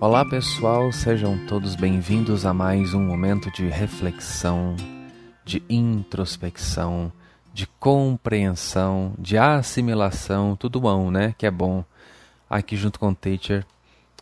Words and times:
Olá 0.00 0.24
pessoal, 0.24 0.92
sejam 0.92 1.36
todos 1.48 1.74
bem-vindos 1.74 2.46
a 2.46 2.54
mais 2.54 2.94
um 2.94 3.02
momento 3.02 3.50
de 3.50 3.66
reflexão, 3.66 4.76
de 5.44 5.60
introspecção, 5.68 7.12
de 7.52 7.66
compreensão, 7.66 9.12
de 9.18 9.36
assimilação, 9.36 10.54
tudo 10.54 10.80
bom, 10.80 11.10
né? 11.10 11.34
Que 11.36 11.46
é 11.46 11.50
bom. 11.50 11.84
Aqui 12.48 12.76
junto 12.76 13.00
com 13.00 13.08
o 13.08 13.14
Teacher, 13.14 13.66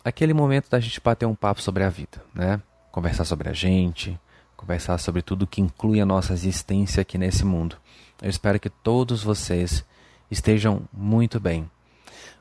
aquele 0.03 0.33
momento 0.33 0.71
da 0.71 0.81
gente 0.81 0.99
bater 0.99 1.27
um 1.27 1.35
papo 1.35 1.61
sobre 1.61 1.85
a 1.85 1.91
vida, 1.91 2.25
né? 2.35 2.59
Conversar 2.91 3.27
sobre 3.27 3.51
a 3.51 3.53
gente, 3.53 4.19
conversar 4.57 4.97
sobre 4.97 5.21
tudo 5.21 5.47
que 5.47 5.61
inclui 5.61 6.01
a 6.01 6.07
nossa 6.07 6.33
existência 6.33 7.03
aqui 7.03 7.19
nesse 7.19 7.45
mundo. 7.45 7.77
Eu 8.23 8.31
espero 8.31 8.59
que 8.59 8.71
todos 8.71 9.23
vocês 9.23 9.85
estejam 10.31 10.89
muito 10.91 11.39
bem. 11.39 11.71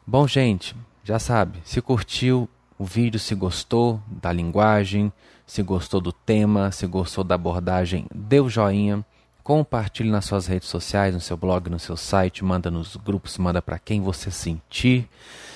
Bom, 0.08 0.26
gente, 0.26 0.73
já 1.04 1.20
sabe, 1.20 1.59
se 1.66 1.81
curtiu 1.81 2.48
o 2.78 2.86
vídeo, 2.86 3.20
se 3.20 3.34
gostou 3.34 4.02
da 4.08 4.32
linguagem, 4.32 5.12
se 5.46 5.62
gostou 5.62 6.02
do 6.02 6.12
tema, 6.12 6.72
se 6.72 6.86
gostou 6.88 7.24
da 7.24 7.36
abordagem, 7.36 8.06
dê 8.14 8.40
o 8.40 8.50
joinha, 8.50 9.06
compartilhe 9.44 10.10
nas 10.10 10.26
suas 10.26 10.48
redes 10.48 10.68
sociais, 10.68 11.14
no 11.14 11.22
seu 11.22 11.38
blog, 11.38 11.70
no 11.70 11.80
seu 11.80 11.96
site, 11.96 12.44
manda 12.44 12.72
nos 12.72 12.96
grupos, 12.96 13.38
manda 13.38 13.62
para 13.62 13.78
quem 13.78 14.02
você 14.02 14.32
sentir. 14.32 15.08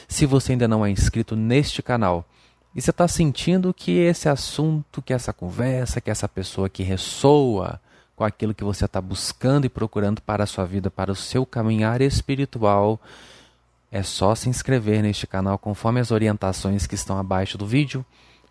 Se 0.07 0.25
você 0.25 0.53
ainda 0.53 0.67
não 0.67 0.85
é 0.85 0.89
inscrito 0.89 1.35
neste 1.35 1.81
canal 1.81 2.25
e 2.75 2.81
você 2.81 2.91
está 2.91 3.07
sentindo 3.07 3.73
que 3.73 3.97
esse 3.97 4.29
assunto, 4.29 5.01
que 5.01 5.11
essa 5.11 5.33
conversa, 5.33 5.99
que 5.99 6.11
essa 6.11 6.27
pessoa 6.27 6.69
que 6.69 6.83
ressoa 6.83 7.81
com 8.15 8.23
aquilo 8.23 8.53
que 8.53 8.63
você 8.63 8.85
está 8.85 9.01
buscando 9.01 9.65
e 9.65 9.69
procurando 9.69 10.21
para 10.21 10.43
a 10.43 10.47
sua 10.47 10.65
vida, 10.65 10.91
para 10.91 11.11
o 11.11 11.15
seu 11.15 11.45
caminhar 11.45 12.01
espiritual, 12.01 12.99
é 13.91 14.03
só 14.03 14.35
se 14.35 14.49
inscrever 14.49 15.01
neste 15.01 15.25
canal 15.25 15.57
conforme 15.57 15.99
as 15.99 16.11
orientações 16.11 16.85
que 16.85 16.95
estão 16.95 17.17
abaixo 17.17 17.57
do 17.57 17.65
vídeo, 17.65 18.05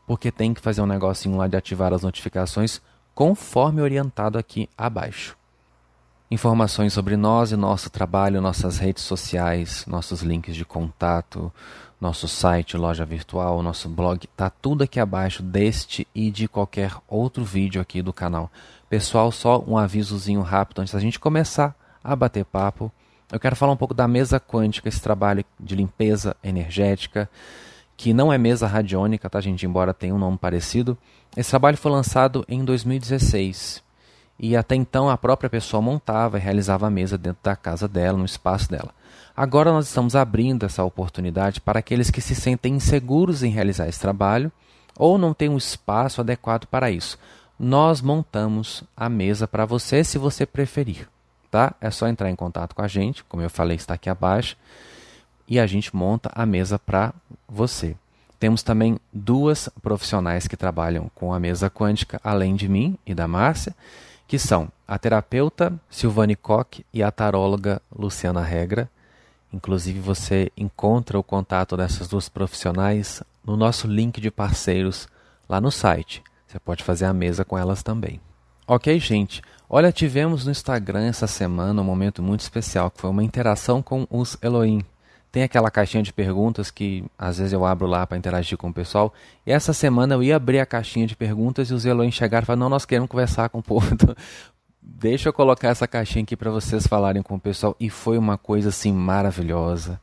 porque 0.06 0.30
tem 0.30 0.52
que 0.52 0.60
fazer 0.60 0.80
um 0.80 0.86
negocinho 0.86 1.36
lá 1.36 1.46
de 1.46 1.56
ativar 1.56 1.92
as 1.92 2.02
notificações 2.02 2.80
conforme 3.14 3.80
orientado 3.80 4.38
aqui 4.38 4.68
abaixo. 4.76 5.36
Informações 6.30 6.92
sobre 6.92 7.16
nós 7.16 7.52
e 7.52 7.56
nosso 7.56 7.88
trabalho, 7.88 8.40
nossas 8.40 8.78
redes 8.78 9.02
sociais, 9.02 9.84
nossos 9.86 10.20
links 10.20 10.54
de 10.54 10.64
contato, 10.64 11.52
nosso 12.00 12.28
site, 12.28 12.76
loja 12.76 13.04
virtual, 13.04 13.62
nosso 13.62 13.88
blog, 13.88 14.26
tá 14.36 14.50
tudo 14.50 14.84
aqui 14.84 15.00
abaixo 15.00 15.42
deste 15.42 16.06
e 16.14 16.30
de 16.30 16.46
qualquer 16.46 16.92
outro 17.08 17.44
vídeo 17.44 17.80
aqui 17.80 18.02
do 18.02 18.12
canal. 18.12 18.50
Pessoal, 18.88 19.32
só 19.32 19.64
um 19.66 19.76
avisozinho 19.76 20.42
rápido 20.42 20.80
antes 20.80 20.92
da 20.92 21.00
gente 21.00 21.18
começar 21.18 21.74
a 22.04 22.14
bater 22.14 22.44
papo 22.44 22.92
eu 23.30 23.38
quero 23.38 23.54
falar 23.54 23.72
um 23.72 23.76
pouco 23.76 23.92
da 23.92 24.08
mesa 24.08 24.40
quântica, 24.40 24.88
esse 24.88 25.00
trabalho 25.00 25.44
de 25.60 25.76
limpeza 25.76 26.34
energética, 26.42 27.28
que 27.96 28.14
não 28.14 28.32
é 28.32 28.38
mesa 28.38 28.66
radiônica, 28.66 29.28
tá, 29.28 29.40
gente? 29.40 29.66
Embora 29.66 29.92
tenha 29.92 30.14
um 30.14 30.18
nome 30.18 30.38
parecido. 30.38 30.96
Esse 31.36 31.50
trabalho 31.50 31.76
foi 31.76 31.92
lançado 31.92 32.44
em 32.48 32.64
2016. 32.64 33.82
E 34.38 34.56
até 34.56 34.76
então 34.76 35.10
a 35.10 35.18
própria 35.18 35.50
pessoa 35.50 35.82
montava 35.82 36.38
e 36.38 36.40
realizava 36.40 36.86
a 36.86 36.90
mesa 36.90 37.18
dentro 37.18 37.40
da 37.42 37.56
casa 37.56 37.86
dela, 37.86 38.16
no 38.16 38.24
espaço 38.24 38.70
dela. 38.70 38.94
Agora 39.36 39.72
nós 39.72 39.88
estamos 39.88 40.16
abrindo 40.16 40.64
essa 40.64 40.82
oportunidade 40.82 41.60
para 41.60 41.80
aqueles 41.80 42.10
que 42.10 42.20
se 42.20 42.34
sentem 42.34 42.76
inseguros 42.76 43.42
em 43.42 43.50
realizar 43.50 43.88
esse 43.88 44.00
trabalho 44.00 44.50
ou 44.96 45.18
não 45.18 45.34
têm 45.34 45.48
um 45.48 45.56
espaço 45.56 46.20
adequado 46.20 46.66
para 46.66 46.90
isso. 46.90 47.18
Nós 47.58 48.00
montamos 48.00 48.84
a 48.96 49.08
mesa 49.08 49.46
para 49.46 49.66
você 49.66 50.02
se 50.02 50.16
você 50.16 50.46
preferir 50.46 51.08
tá? 51.50 51.74
É 51.80 51.90
só 51.90 52.08
entrar 52.08 52.30
em 52.30 52.36
contato 52.36 52.74
com 52.74 52.82
a 52.82 52.88
gente, 52.88 53.24
como 53.24 53.42
eu 53.42 53.50
falei, 53.50 53.76
está 53.76 53.94
aqui 53.94 54.08
abaixo, 54.08 54.56
e 55.46 55.58
a 55.58 55.66
gente 55.66 55.94
monta 55.94 56.30
a 56.34 56.44
mesa 56.44 56.78
para 56.78 57.12
você. 57.48 57.96
Temos 58.38 58.62
também 58.62 59.00
duas 59.12 59.68
profissionais 59.82 60.46
que 60.46 60.56
trabalham 60.56 61.10
com 61.14 61.34
a 61.34 61.40
mesa 61.40 61.68
quântica, 61.68 62.20
além 62.22 62.54
de 62.54 62.68
mim 62.68 62.96
e 63.04 63.14
da 63.14 63.26
Márcia, 63.26 63.74
que 64.28 64.38
são 64.38 64.70
a 64.86 64.98
terapeuta 64.98 65.72
Silvane 65.90 66.36
Koch 66.36 66.84
e 66.92 67.02
a 67.02 67.10
taróloga 67.10 67.82
Luciana 67.90 68.42
Regra. 68.42 68.88
Inclusive, 69.52 69.98
você 69.98 70.52
encontra 70.56 71.18
o 71.18 71.22
contato 71.22 71.76
dessas 71.76 72.06
duas 72.06 72.28
profissionais 72.28 73.22
no 73.44 73.56
nosso 73.56 73.88
link 73.88 74.20
de 74.20 74.30
parceiros 74.30 75.08
lá 75.48 75.60
no 75.60 75.72
site. 75.72 76.22
Você 76.46 76.58
pode 76.58 76.84
fazer 76.84 77.06
a 77.06 77.12
mesa 77.12 77.44
com 77.44 77.58
elas 77.58 77.82
também. 77.82 78.20
Ok, 78.66 78.98
gente? 79.00 79.42
Olha, 79.70 79.92
tivemos 79.92 80.46
no 80.46 80.50
Instagram 80.50 81.04
essa 81.08 81.26
semana 81.26 81.82
um 81.82 81.84
momento 81.84 82.22
muito 82.22 82.40
especial, 82.40 82.90
que 82.90 82.98
foi 82.98 83.10
uma 83.10 83.22
interação 83.22 83.82
com 83.82 84.06
os 84.08 84.38
Elohim. 84.40 84.82
Tem 85.30 85.42
aquela 85.42 85.70
caixinha 85.70 86.02
de 86.02 86.10
perguntas 86.10 86.70
que 86.70 87.04
às 87.18 87.36
vezes 87.36 87.52
eu 87.52 87.66
abro 87.66 87.86
lá 87.86 88.06
para 88.06 88.16
interagir 88.16 88.56
com 88.56 88.70
o 88.70 88.72
pessoal. 88.72 89.12
E 89.46 89.52
essa 89.52 89.74
semana 89.74 90.14
eu 90.14 90.22
ia 90.22 90.36
abrir 90.36 90.58
a 90.58 90.64
caixinha 90.64 91.06
de 91.06 91.14
perguntas 91.14 91.68
e 91.68 91.74
os 91.74 91.84
Elohim 91.84 92.10
chegaram 92.10 92.44
e 92.44 92.46
falaram: 92.46 92.60
Não, 92.60 92.70
nós 92.70 92.86
queremos 92.86 93.10
conversar 93.10 93.50
com 93.50 93.58
o 93.58 93.62
povo. 93.62 93.86
Então, 93.92 94.16
deixa 94.80 95.28
eu 95.28 95.34
colocar 95.34 95.68
essa 95.68 95.86
caixinha 95.86 96.22
aqui 96.22 96.34
para 96.34 96.50
vocês 96.50 96.86
falarem 96.86 97.22
com 97.22 97.34
o 97.34 97.40
pessoal. 97.40 97.76
E 97.78 97.90
foi 97.90 98.16
uma 98.16 98.38
coisa 98.38 98.70
assim 98.70 98.90
maravilhosa 98.90 100.00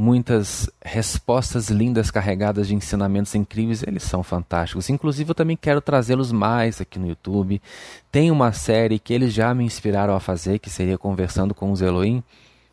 muitas 0.00 0.70
respostas 0.82 1.68
lindas 1.68 2.10
carregadas 2.10 2.66
de 2.66 2.74
ensinamentos 2.74 3.34
incríveis, 3.34 3.82
eles 3.82 4.02
são 4.02 4.22
fantásticos. 4.22 4.88
Inclusive, 4.88 5.30
eu 5.30 5.34
também 5.34 5.58
quero 5.58 5.82
trazê-los 5.82 6.32
mais 6.32 6.80
aqui 6.80 6.98
no 6.98 7.06
YouTube. 7.06 7.60
Tem 8.10 8.30
uma 8.30 8.50
série 8.50 8.98
que 8.98 9.12
eles 9.12 9.30
já 9.30 9.52
me 9.52 9.62
inspiraram 9.62 10.14
a 10.14 10.20
fazer, 10.20 10.58
que 10.58 10.70
seria 10.70 10.96
Conversando 10.96 11.54
com 11.54 11.70
os 11.70 11.82
Elohim, 11.82 12.22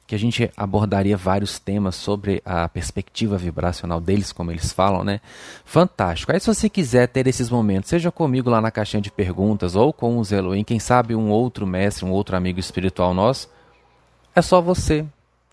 que 0.08 0.16
a 0.16 0.18
gente 0.18 0.50
abordaria 0.56 1.18
vários 1.18 1.60
temas 1.60 1.96
sobre 1.96 2.42
a 2.46 2.70
perspectiva 2.70 3.38
vibracional 3.38 4.00
deles, 4.00 4.32
como 4.32 4.50
eles 4.50 4.72
falam, 4.72 5.04
né? 5.04 5.20
Fantástico. 5.66 6.32
Aí, 6.32 6.40
se 6.40 6.48
você 6.48 6.70
quiser 6.70 7.10
ter 7.10 7.28
esses 7.28 7.50
momentos, 7.50 7.90
seja 7.90 8.10
comigo 8.10 8.50
lá 8.50 8.62
na 8.62 8.72
caixinha 8.72 9.02
de 9.02 9.12
perguntas 9.12 9.76
ou 9.76 9.92
com 9.92 10.18
os 10.18 10.32
Elohim, 10.32 10.64
quem 10.64 10.80
sabe 10.80 11.14
um 11.14 11.30
outro 11.30 11.68
mestre, 11.68 12.06
um 12.06 12.12
outro 12.12 12.38
amigo 12.38 12.58
espiritual 12.58 13.14
nosso, 13.14 13.50
é 14.34 14.42
só 14.42 14.62
você 14.62 15.06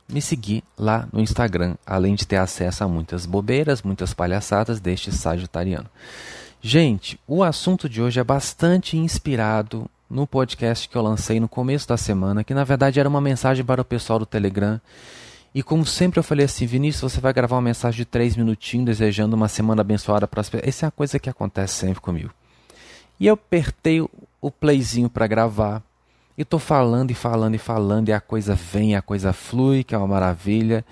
me 0.08 0.20
seguir 0.20 0.62
lá 0.78 1.08
no 1.12 1.20
Instagram, 1.20 1.76
além 1.86 2.14
de 2.14 2.26
ter 2.26 2.36
acesso 2.36 2.84
a 2.84 2.88
muitas 2.88 3.26
bobeiras, 3.26 3.82
muitas 3.82 4.12
palhaçadas 4.12 4.80
deste 4.80 5.10
Sagitariano. 5.12 5.88
Gente, 6.60 7.18
o 7.26 7.42
assunto 7.42 7.88
de 7.88 8.00
hoje 8.00 8.20
é 8.20 8.24
bastante 8.24 8.96
inspirado 8.96 9.88
no 10.08 10.26
podcast 10.26 10.88
que 10.88 10.96
eu 10.96 11.02
lancei 11.02 11.40
no 11.40 11.48
começo 11.48 11.88
da 11.88 11.96
semana, 11.96 12.44
que 12.44 12.54
na 12.54 12.64
verdade 12.64 13.00
era 13.00 13.08
uma 13.08 13.20
mensagem 13.20 13.64
para 13.64 13.82
o 13.82 13.84
pessoal 13.84 14.18
do 14.18 14.26
Telegram. 14.26 14.80
E 15.54 15.62
como 15.62 15.86
sempre 15.86 16.18
eu 16.18 16.22
falei 16.22 16.46
assim, 16.46 16.66
Vinícius, 16.66 17.12
você 17.12 17.20
vai 17.20 17.32
gravar 17.32 17.56
uma 17.56 17.62
mensagem 17.62 17.98
de 17.98 18.04
três 18.04 18.36
minutinhos 18.36 18.86
desejando 18.86 19.36
uma 19.36 19.48
semana 19.48 19.82
abençoada 19.82 20.26
para 20.26 20.40
as 20.40 20.48
pessoas. 20.48 20.68
Essa 20.68 20.86
é 20.86 20.88
a 20.88 20.90
coisa 20.90 21.18
que 21.18 21.30
acontece 21.30 21.74
sempre 21.74 22.00
comigo. 22.00 22.30
E 23.20 23.26
eu 23.26 23.34
apertei 23.34 24.00
o 24.00 24.50
playzinho 24.50 25.08
para 25.08 25.26
gravar. 25.26 25.82
E 26.36 26.42
estou 26.42 26.58
falando 26.58 27.10
e 27.10 27.14
falando 27.14 27.54
e 27.54 27.58
falando, 27.58 28.08
e 28.08 28.12
a 28.12 28.20
coisa 28.20 28.54
vem, 28.54 28.96
a 28.96 29.02
coisa 29.02 29.32
flui, 29.32 29.84
que 29.84 29.94
é 29.94 29.98
uma 29.98 30.06
maravilha. 30.06 30.84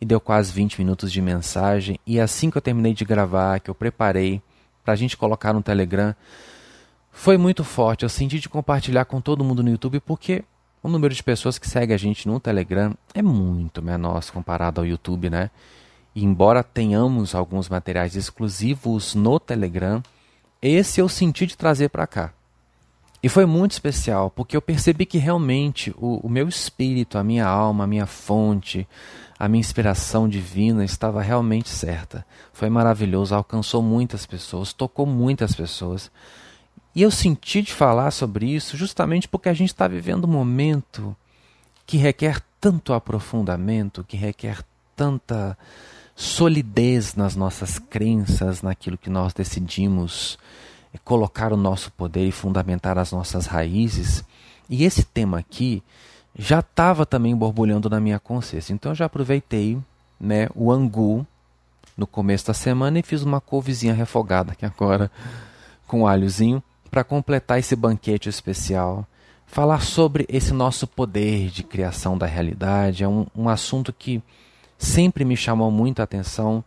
E 0.00 0.04
deu 0.04 0.20
quase 0.20 0.52
20 0.52 0.78
minutos 0.78 1.10
de 1.10 1.20
mensagem. 1.22 1.98
E 2.06 2.20
assim 2.20 2.50
que 2.50 2.58
eu 2.58 2.62
terminei 2.62 2.92
de 2.92 3.04
gravar, 3.04 3.60
que 3.60 3.70
eu 3.70 3.74
preparei 3.74 4.42
para 4.84 4.94
a 4.94 4.96
gente 4.96 5.16
colocar 5.16 5.52
no 5.52 5.62
Telegram, 5.62 6.14
foi 7.10 7.36
muito 7.36 7.64
forte. 7.64 8.02
Eu 8.02 8.08
senti 8.08 8.38
de 8.38 8.48
compartilhar 8.48 9.04
com 9.04 9.20
todo 9.20 9.44
mundo 9.44 9.62
no 9.62 9.70
YouTube, 9.70 10.00
porque 10.00 10.44
o 10.82 10.88
número 10.88 11.14
de 11.14 11.22
pessoas 11.22 11.58
que 11.58 11.68
segue 11.68 11.92
a 11.92 11.96
gente 11.96 12.26
no 12.26 12.40
Telegram 12.40 12.94
é 13.14 13.22
muito 13.22 13.82
menor 13.82 14.24
comparado 14.32 14.80
ao 14.80 14.86
YouTube, 14.86 15.28
né? 15.28 15.50
E 16.14 16.24
embora 16.24 16.62
tenhamos 16.62 17.34
alguns 17.34 17.68
materiais 17.68 18.16
exclusivos 18.16 19.14
no 19.14 19.38
Telegram, 19.38 20.02
esse 20.60 21.00
eu 21.00 21.08
senti 21.08 21.46
de 21.46 21.56
trazer 21.56 21.88
para 21.88 22.06
cá. 22.06 22.32
E 23.22 23.28
foi 23.28 23.44
muito 23.44 23.72
especial, 23.72 24.30
porque 24.30 24.56
eu 24.56 24.62
percebi 24.62 25.04
que 25.04 25.18
realmente 25.18 25.94
o, 25.98 26.26
o, 26.26 26.28
meu 26.28 26.48
espírito, 26.48 27.18
a 27.18 27.24
minha 27.24 27.46
alma, 27.46 27.84
a 27.84 27.86
minha 27.86 28.06
fonte, 28.06 28.88
a 29.38 29.46
minha 29.46 29.60
inspiração 29.60 30.26
divina 30.26 30.84
estava 30.84 31.20
realmente 31.20 31.68
certa. 31.68 32.24
Foi 32.52 32.70
maravilhoso, 32.70 33.34
alcançou 33.34 33.82
muitas 33.82 34.24
pessoas, 34.24 34.72
tocou 34.72 35.04
muitas 35.04 35.54
pessoas. 35.54 36.10
E 36.94 37.02
eu 37.02 37.10
senti 37.10 37.60
de 37.60 37.72
falar 37.72 38.10
sobre 38.10 38.46
isso 38.46 38.76
justamente 38.76 39.28
porque 39.28 39.50
a 39.50 39.54
gente 39.54 39.68
está 39.70 39.86
vivendo 39.86 40.24
um 40.24 40.32
momento 40.32 41.14
que 41.86 41.98
requer 41.98 42.40
tanto 42.58 42.92
aprofundamento, 42.92 44.02
que 44.02 44.16
requer 44.16 44.62
tanta 44.96 45.56
solidez 46.14 47.14
nas 47.14 47.36
nossas 47.36 47.78
crenças, 47.78 48.62
naquilo 48.62 48.98
que 48.98 49.08
nós 49.08 49.32
decidimos 49.32 50.38
colocar 50.98 51.52
o 51.52 51.56
nosso 51.56 51.90
poder 51.92 52.26
e 52.26 52.32
fundamentar 52.32 52.98
as 52.98 53.12
nossas 53.12 53.46
raízes. 53.46 54.24
E 54.68 54.84
esse 54.84 55.04
tema 55.04 55.38
aqui 55.38 55.82
já 56.36 56.60
estava 56.60 57.04
também 57.04 57.34
borbulhando 57.34 57.88
na 57.90 58.00
minha 58.00 58.18
consciência. 58.18 58.72
Então 58.72 58.92
eu 58.92 58.96
já 58.96 59.06
aproveitei 59.06 59.78
né, 60.18 60.48
o 60.54 60.70
angu 60.70 61.26
no 61.96 62.06
começo 62.06 62.46
da 62.46 62.54
semana 62.54 62.98
e 62.98 63.02
fiz 63.02 63.22
uma 63.22 63.40
couvezinha 63.40 63.92
refogada 63.92 64.52
aqui 64.52 64.64
agora 64.64 65.10
com 65.86 66.06
alhozinho 66.06 66.62
para 66.90 67.04
completar 67.04 67.58
esse 67.58 67.76
banquete 67.76 68.28
especial. 68.28 69.06
Falar 69.46 69.80
sobre 69.80 70.24
esse 70.28 70.52
nosso 70.52 70.86
poder 70.86 71.50
de 71.50 71.62
criação 71.62 72.16
da 72.16 72.26
realidade 72.26 73.02
é 73.02 73.08
um, 73.08 73.26
um 73.34 73.48
assunto 73.48 73.92
que 73.92 74.22
sempre 74.78 75.24
me 75.24 75.36
chamou 75.36 75.70
muita 75.70 76.02
atenção 76.02 76.64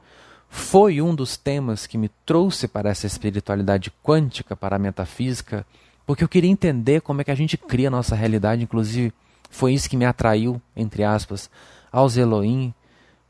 foi 0.55 1.01
um 1.01 1.15
dos 1.15 1.35
temas 1.35 1.87
que 1.87 1.97
me 1.97 2.09
trouxe 2.23 2.67
para 2.67 2.87
essa 2.87 3.07
espiritualidade 3.07 3.91
quântica, 4.03 4.55
para 4.55 4.75
a 4.75 4.79
metafísica, 4.79 5.65
porque 6.05 6.23
eu 6.23 6.29
queria 6.29 6.51
entender 6.51 7.01
como 7.01 7.21
é 7.21 7.23
que 7.23 7.31
a 7.31 7.35
gente 7.35 7.57
cria 7.57 7.87
a 7.87 7.91
nossa 7.91 8.15
realidade, 8.15 8.63
inclusive 8.63 9.11
foi 9.49 9.73
isso 9.73 9.89
que 9.89 9.97
me 9.97 10.05
atraiu, 10.05 10.61
entre 10.75 11.03
aspas, 11.03 11.49
aos 11.91 12.17
Elohim, 12.17 12.71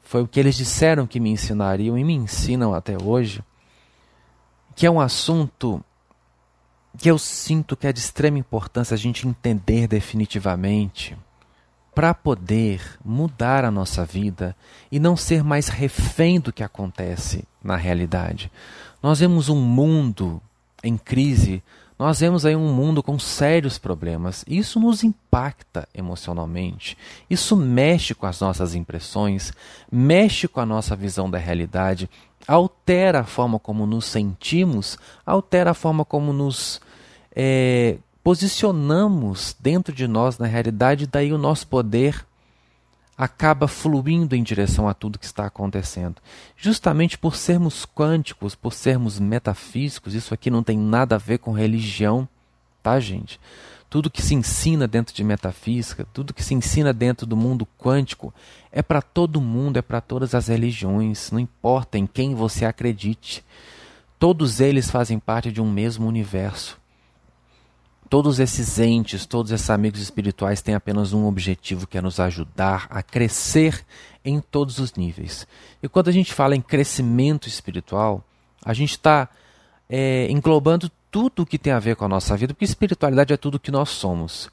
foi 0.01 0.21
o 0.21 0.27
que 0.27 0.37
eles 0.37 0.57
disseram 0.57 1.07
que 1.07 1.17
me 1.17 1.29
ensinariam 1.29 1.97
e 1.97 2.03
me 2.03 2.13
ensinam 2.13 2.73
até 2.73 3.01
hoje, 3.01 3.41
que 4.75 4.85
é 4.85 4.91
um 4.91 4.99
assunto 4.99 5.81
que 6.97 7.09
eu 7.09 7.17
sinto 7.17 7.77
que 7.77 7.87
é 7.87 7.93
de 7.93 7.99
extrema 7.99 8.37
importância 8.37 8.95
a 8.95 8.97
gente 8.97 9.25
entender 9.25 9.87
definitivamente 9.87 11.15
para 11.93 12.13
poder 12.13 12.81
mudar 13.03 13.63
a 13.63 13.71
nossa 13.71 14.03
vida 14.03 14.55
e 14.91 14.99
não 14.99 15.15
ser 15.15 15.43
mais 15.43 15.67
refém 15.67 16.39
do 16.39 16.51
que 16.51 16.63
acontece 16.63 17.45
na 17.63 17.75
realidade. 17.75 18.51
Nós 19.01 19.19
vemos 19.19 19.49
um 19.49 19.59
mundo 19.59 20.41
em 20.83 20.97
crise, 20.97 21.63
nós 21.97 22.19
vemos 22.19 22.45
aí 22.45 22.55
um 22.55 22.73
mundo 22.73 23.03
com 23.03 23.17
sérios 23.19 23.77
problemas. 23.77 24.43
Isso 24.47 24.79
nos 24.79 25.03
impacta 25.03 25.87
emocionalmente. 25.93 26.97
Isso 27.29 27.55
mexe 27.55 28.15
com 28.15 28.25
as 28.25 28.39
nossas 28.39 28.75
impressões, 28.75 29.53
mexe 29.91 30.47
com 30.47 30.59
a 30.59 30.65
nossa 30.65 30.95
visão 30.95 31.29
da 31.29 31.37
realidade, 31.37 32.09
altera 32.47 33.21
a 33.21 33.23
forma 33.23 33.59
como 33.59 33.85
nos 33.85 34.05
sentimos, 34.05 34.97
altera 35.25 35.71
a 35.71 35.75
forma 35.75 36.03
como 36.03 36.33
nos 36.33 36.81
é, 37.35 37.97
posicionamos 38.23 39.55
dentro 39.59 39.93
de 39.93 40.07
nós 40.07 40.37
na 40.37 40.47
realidade, 40.47 41.05
daí 41.05 41.33
o 41.33 41.37
nosso 41.37 41.67
poder 41.67 42.25
acaba 43.17 43.67
fluindo 43.67 44.35
em 44.35 44.41
direção 44.41 44.87
a 44.87 44.93
tudo 44.93 45.19
que 45.19 45.25
está 45.25 45.45
acontecendo. 45.45 46.15
Justamente 46.57 47.17
por 47.17 47.35
sermos 47.35 47.85
quânticos, 47.85 48.55
por 48.55 48.73
sermos 48.73 49.19
metafísicos, 49.19 50.15
isso 50.15 50.33
aqui 50.33 50.49
não 50.49 50.63
tem 50.63 50.77
nada 50.77 51.15
a 51.15 51.19
ver 51.19 51.37
com 51.37 51.51
religião, 51.51 52.27
tá, 52.81 52.99
gente? 52.99 53.39
Tudo 53.89 54.09
que 54.09 54.23
se 54.23 54.33
ensina 54.33 54.87
dentro 54.87 55.13
de 55.13 55.23
metafísica, 55.23 56.07
tudo 56.11 56.33
que 56.33 56.43
se 56.43 56.55
ensina 56.55 56.91
dentro 56.91 57.27
do 57.27 57.37
mundo 57.37 57.67
quântico 57.77 58.33
é 58.71 58.81
para 58.81 59.03
todo 59.03 59.39
mundo, 59.39 59.77
é 59.77 59.83
para 59.83 60.01
todas 60.01 60.33
as 60.33 60.47
religiões, 60.47 61.29
não 61.29 61.39
importa 61.39 61.99
em 61.99 62.07
quem 62.07 62.33
você 62.33 62.65
acredite. 62.65 63.45
Todos 64.17 64.59
eles 64.59 64.89
fazem 64.89 65.19
parte 65.19 65.51
de 65.51 65.61
um 65.61 65.69
mesmo 65.69 66.07
universo 66.07 66.81
todos 68.13 68.39
esses 68.39 68.77
entes, 68.77 69.25
todos 69.25 69.51
esses 69.51 69.71
amigos 69.71 69.99
espirituais 69.99 70.61
têm 70.61 70.75
apenas 70.75 71.13
um 71.13 71.25
objetivo 71.25 71.87
que 71.87 71.97
é 71.97 72.01
nos 72.01 72.19
ajudar 72.19 72.85
a 72.91 73.01
crescer 73.01 73.83
em 74.23 74.39
todos 74.39 74.77
os 74.77 74.93
níveis. 74.93 75.47
E 75.81 75.89
quando 75.89 76.09
a 76.09 76.11
gente 76.11 76.31
fala 76.31 76.55
em 76.55 76.61
crescimento 76.61 77.47
espiritual, 77.47 78.23
a 78.63 78.71
gente 78.71 78.91
está 78.91 79.27
é, 79.89 80.27
englobando 80.29 80.91
tudo 81.09 81.41
o 81.41 81.45
que 81.47 81.57
tem 81.57 81.73
a 81.73 81.79
ver 81.79 81.95
com 81.95 82.05
a 82.05 82.07
nossa 82.07 82.37
vida, 82.37 82.53
porque 82.53 82.65
espiritualidade 82.65 83.33
é 83.33 83.37
tudo 83.37 83.55
o 83.55 83.59
que 83.59 83.71
nós 83.71 83.89
somos. 83.89 84.47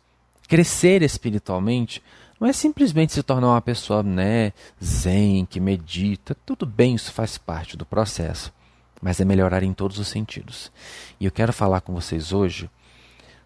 Crescer 0.49 1.03
espiritualmente 1.03 2.03
não 2.41 2.49
é 2.49 2.55
simplesmente 2.55 3.13
se 3.13 3.23
tornar 3.23 3.49
uma 3.49 3.61
pessoa 3.61 4.03
né, 4.03 4.55
zen, 4.83 5.45
que 5.45 5.61
medita, 5.61 6.35
tudo 6.47 6.65
bem, 6.65 6.95
isso 6.95 7.13
faz 7.13 7.37
parte 7.37 7.77
do 7.77 7.85
processo, 7.85 8.51
mas 9.03 9.21
é 9.21 9.25
melhorar 9.27 9.63
em 9.63 9.75
todos 9.75 9.99
os 9.99 10.09
sentidos. 10.09 10.73
E 11.21 11.27
eu 11.27 11.31
quero 11.31 11.53
falar 11.53 11.83
com 11.83 11.93
vocês 11.93 12.33
hoje 12.33 12.71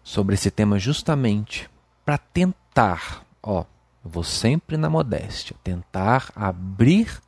sobre 0.05 0.35
esse 0.35 0.51
tema 0.51 0.77
justamente 0.77 1.67
para 2.05 2.19
tentar, 2.19 3.25
ó, 3.41 3.65
vou 4.03 4.23
sempre 4.23 4.77
na 4.77 4.87
modéstia, 4.87 5.55
tentar 5.63 6.31
abrir 6.35 7.19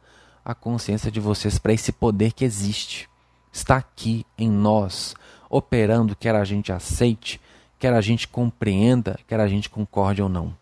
a 0.45 0.53
consciência 0.53 1.09
de 1.09 1.19
vocês 1.19 1.57
para 1.57 1.73
esse 1.73 1.91
poder 1.91 2.33
que 2.33 2.45
existe. 2.45 3.09
Está 3.51 3.77
aqui 3.77 4.23
em 4.37 4.47
nós, 4.47 5.15
operando, 5.49 6.15
quer 6.15 6.35
a 6.35 6.45
gente 6.45 6.71
aceite, 6.71 7.41
quer 7.79 7.93
a 7.93 7.99
gente 7.99 8.27
compreenda, 8.27 9.19
quer 9.27 9.39
a 9.39 9.47
gente 9.47 9.71
concorde 9.71 10.21
ou 10.21 10.29
não. 10.29 10.55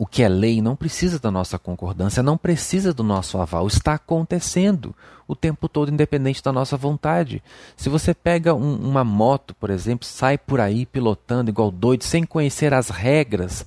O 0.00 0.06
que 0.06 0.22
é 0.22 0.30
lei 0.30 0.62
não 0.62 0.74
precisa 0.74 1.18
da 1.18 1.30
nossa 1.30 1.58
concordância, 1.58 2.22
não 2.22 2.38
precisa 2.38 2.90
do 2.94 3.02
nosso 3.02 3.36
aval. 3.36 3.66
Está 3.66 3.92
acontecendo 3.92 4.96
o 5.28 5.36
tempo 5.36 5.68
todo, 5.68 5.92
independente 5.92 6.42
da 6.42 6.50
nossa 6.50 6.74
vontade. 6.74 7.42
Se 7.76 7.90
você 7.90 8.14
pega 8.14 8.54
um, 8.54 8.76
uma 8.76 9.04
moto, 9.04 9.54
por 9.54 9.68
exemplo, 9.68 10.06
sai 10.06 10.38
por 10.38 10.58
aí 10.58 10.86
pilotando 10.86 11.50
igual 11.50 11.70
doido, 11.70 12.02
sem 12.04 12.24
conhecer 12.24 12.72
as 12.72 12.88
regras 12.88 13.66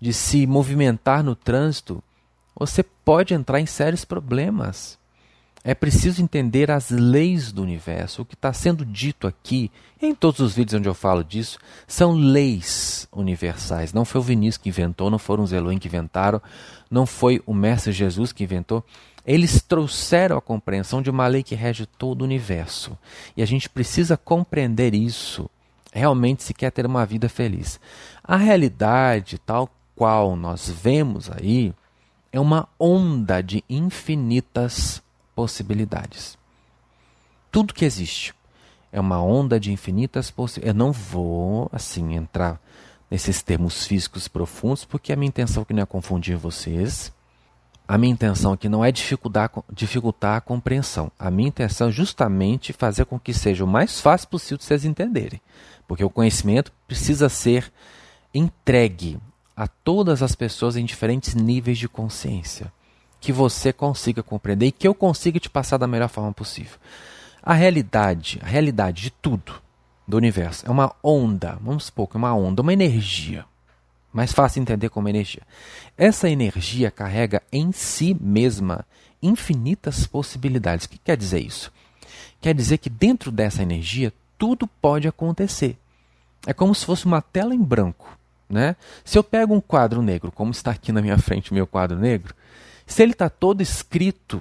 de 0.00 0.14
se 0.14 0.46
movimentar 0.46 1.22
no 1.22 1.36
trânsito, 1.36 2.02
você 2.58 2.82
pode 2.82 3.34
entrar 3.34 3.60
em 3.60 3.66
sérios 3.66 4.02
problemas. 4.02 4.98
É 5.68 5.74
preciso 5.74 6.22
entender 6.22 6.70
as 6.70 6.90
leis 6.90 7.50
do 7.50 7.60
universo. 7.60 8.22
O 8.22 8.24
que 8.24 8.34
está 8.36 8.52
sendo 8.52 8.84
dito 8.84 9.26
aqui, 9.26 9.68
em 10.00 10.14
todos 10.14 10.38
os 10.38 10.54
vídeos 10.54 10.78
onde 10.78 10.88
eu 10.88 10.94
falo 10.94 11.24
disso, 11.24 11.58
são 11.88 12.12
leis 12.12 13.08
universais. 13.10 13.92
Não 13.92 14.04
foi 14.04 14.20
o 14.20 14.24
Vinícius 14.24 14.62
que 14.62 14.68
inventou, 14.68 15.10
não 15.10 15.18
foram 15.18 15.42
os 15.42 15.52
Elohim 15.52 15.76
que 15.76 15.88
inventaram, 15.88 16.40
não 16.88 17.04
foi 17.04 17.42
o 17.44 17.52
Mestre 17.52 17.90
Jesus 17.90 18.32
que 18.32 18.44
inventou. 18.44 18.84
Eles 19.26 19.60
trouxeram 19.60 20.38
a 20.38 20.40
compreensão 20.40 21.02
de 21.02 21.10
uma 21.10 21.26
lei 21.26 21.42
que 21.42 21.56
rege 21.56 21.84
todo 21.84 22.22
o 22.22 22.24
universo. 22.24 22.96
E 23.36 23.42
a 23.42 23.46
gente 23.46 23.68
precisa 23.68 24.16
compreender 24.16 24.94
isso 24.94 25.50
realmente 25.92 26.44
se 26.44 26.54
quer 26.54 26.70
ter 26.70 26.86
uma 26.86 27.04
vida 27.04 27.28
feliz. 27.28 27.80
A 28.22 28.36
realidade, 28.36 29.36
tal 29.44 29.68
qual 29.96 30.36
nós 30.36 30.70
vemos 30.70 31.28
aí, 31.28 31.74
é 32.30 32.38
uma 32.38 32.68
onda 32.78 33.42
de 33.42 33.64
infinitas 33.68 35.02
possibilidades. 35.36 36.38
Tudo 37.52 37.74
que 37.74 37.84
existe 37.84 38.34
é 38.90 38.98
uma 38.98 39.22
onda 39.22 39.60
de 39.60 39.70
infinitas 39.70 40.30
possibilidades. 40.30 40.74
Eu 40.74 40.86
não 40.86 40.92
vou, 40.92 41.68
assim, 41.70 42.14
entrar 42.14 42.58
nesses 43.10 43.42
termos 43.42 43.86
físicos 43.86 44.26
profundos, 44.26 44.86
porque 44.86 45.12
a 45.12 45.16
minha 45.16 45.28
intenção 45.28 45.62
aqui 45.62 45.74
não 45.74 45.82
é 45.82 45.86
confundir 45.86 46.36
vocês. 46.36 47.12
A 47.86 47.96
minha 47.98 48.12
intenção 48.12 48.52
aqui 48.52 48.68
não 48.68 48.84
é 48.84 48.90
dificultar, 48.90 49.50
dificultar 49.70 50.38
a 50.38 50.40
compreensão. 50.40 51.12
A 51.18 51.30
minha 51.30 51.48
intenção 51.48 51.88
é 51.88 51.92
justamente 51.92 52.72
fazer 52.72 53.04
com 53.04 53.20
que 53.20 53.34
seja 53.34 53.62
o 53.62 53.68
mais 53.68 54.00
fácil 54.00 54.28
possível 54.28 54.56
de 54.56 54.64
vocês 54.64 54.84
entenderem. 54.84 55.40
Porque 55.86 56.02
o 56.02 56.10
conhecimento 56.10 56.72
precisa 56.88 57.28
ser 57.28 57.70
entregue 58.34 59.20
a 59.54 59.68
todas 59.68 60.22
as 60.22 60.34
pessoas 60.34 60.76
em 60.76 60.84
diferentes 60.84 61.34
níveis 61.34 61.78
de 61.78 61.88
consciência 61.88 62.72
que 63.26 63.32
você 63.32 63.72
consiga 63.72 64.22
compreender 64.22 64.66
e 64.66 64.70
que 64.70 64.86
eu 64.86 64.94
consiga 64.94 65.40
te 65.40 65.50
passar 65.50 65.78
da 65.78 65.88
melhor 65.88 66.08
forma 66.08 66.32
possível. 66.32 66.78
A 67.42 67.54
realidade, 67.54 68.38
a 68.40 68.46
realidade 68.46 69.02
de 69.02 69.10
tudo 69.10 69.60
do 70.06 70.16
universo 70.16 70.64
é 70.64 70.70
uma 70.70 70.94
onda, 71.02 71.58
vamos 71.60 71.86
supor 71.86 72.06
que 72.06 72.16
é 72.16 72.18
uma 72.18 72.32
onda, 72.32 72.62
uma 72.62 72.72
energia. 72.72 73.44
Mais 74.12 74.32
fácil 74.32 74.62
entender 74.62 74.90
como 74.90 75.08
energia. 75.08 75.42
Essa 75.98 76.30
energia 76.30 76.88
carrega 76.88 77.42
em 77.50 77.72
si 77.72 78.16
mesma 78.20 78.86
infinitas 79.20 80.06
possibilidades. 80.06 80.86
O 80.86 80.90
que 80.90 80.98
quer 80.98 81.16
dizer 81.16 81.40
isso? 81.40 81.72
Quer 82.40 82.54
dizer 82.54 82.78
que 82.78 82.88
dentro 82.88 83.32
dessa 83.32 83.60
energia 83.60 84.12
tudo 84.38 84.68
pode 84.68 85.08
acontecer. 85.08 85.76
É 86.46 86.52
como 86.52 86.72
se 86.72 86.86
fosse 86.86 87.06
uma 87.06 87.20
tela 87.20 87.52
em 87.52 87.60
branco. 87.60 88.16
Né? 88.48 88.76
Se 89.04 89.18
eu 89.18 89.24
pego 89.24 89.52
um 89.52 89.60
quadro 89.60 90.00
negro, 90.00 90.30
como 90.30 90.52
está 90.52 90.70
aqui 90.70 90.92
na 90.92 91.02
minha 91.02 91.18
frente 91.18 91.50
o 91.50 91.54
meu 91.54 91.66
quadro 91.66 91.98
negro, 91.98 92.32
se 92.86 93.02
ele 93.02 93.12
está 93.12 93.28
todo 93.28 93.60
escrito, 93.60 94.40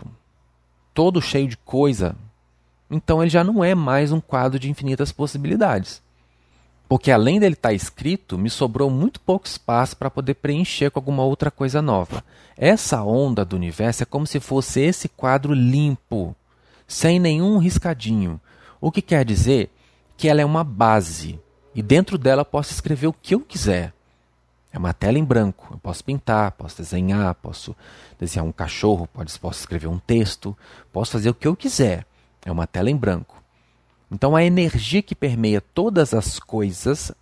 todo 0.93 1.21
cheio 1.21 1.47
de 1.47 1.57
coisa, 1.57 2.15
então 2.89 3.21
ele 3.21 3.29
já 3.29 3.43
não 3.43 3.63
é 3.63 3.73
mais 3.73 4.11
um 4.11 4.21
quadro 4.21 4.59
de 4.59 4.69
infinitas 4.69 5.11
possibilidades. 5.11 6.01
Porque 6.87 7.11
além 7.11 7.39
dele 7.39 7.55
estar 7.55 7.69
tá 7.69 7.73
escrito, 7.73 8.37
me 8.37 8.49
sobrou 8.49 8.89
muito 8.89 9.19
pouco 9.19 9.47
espaço 9.47 9.97
para 9.97 10.11
poder 10.11 10.35
preencher 10.35 10.91
com 10.91 10.99
alguma 10.99 11.23
outra 11.23 11.49
coisa 11.49 11.81
nova. 11.81 12.23
Essa 12.55 13.01
onda 13.01 13.43
do 13.43 13.55
universo 13.55 14.03
é 14.03 14.05
como 14.05 14.27
se 14.27 14.39
fosse 14.39 14.81
esse 14.81 15.09
quadro 15.09 15.53
limpo, 15.53 16.35
sem 16.87 17.19
nenhum 17.19 17.57
riscadinho. 17.57 18.39
O 18.79 18.91
que 18.91 19.01
quer 19.01 19.25
dizer 19.25 19.71
que 20.15 20.27
ela 20.27 20.41
é 20.41 20.45
uma 20.45 20.63
base 20.63 21.39
e 21.73 21.81
dentro 21.81 22.17
dela 22.17 22.45
posso 22.45 22.71
escrever 22.71 23.07
o 23.07 23.13
que 23.13 23.33
eu 23.33 23.39
quiser. 23.39 23.91
É 24.75 24.77
uma 24.77 24.93
tela 24.93 25.17
em 25.17 25.23
branco. 25.23 25.69
Eu 25.71 25.77
posso 25.77 26.03
pintar, 26.03 26.51
posso 26.51 26.75
desenhar, 26.75 27.33
posso 27.35 27.73
desenhar 28.19 28.45
um 28.45 28.51
cachorro, 28.51 29.07
posso 29.07 29.61
escrever 29.61 29.87
um 29.87 29.97
texto, 29.97 30.55
posso 30.91 31.13
fazer 31.13 31.29
o 31.29 31.33
que 31.33 31.47
eu 31.47 31.55
quiser. 31.55 32.05
É 32.43 32.51
uma 32.51 32.67
tela 32.67 32.91
em 32.91 32.95
branco. 32.95 33.41
Então 34.11 34.35
a 34.35 34.43
energia 34.43 35.01
que 35.01 35.15
permeia 35.15 35.61
todas 35.61 36.13
as 36.13 36.39
coisas 36.39 37.13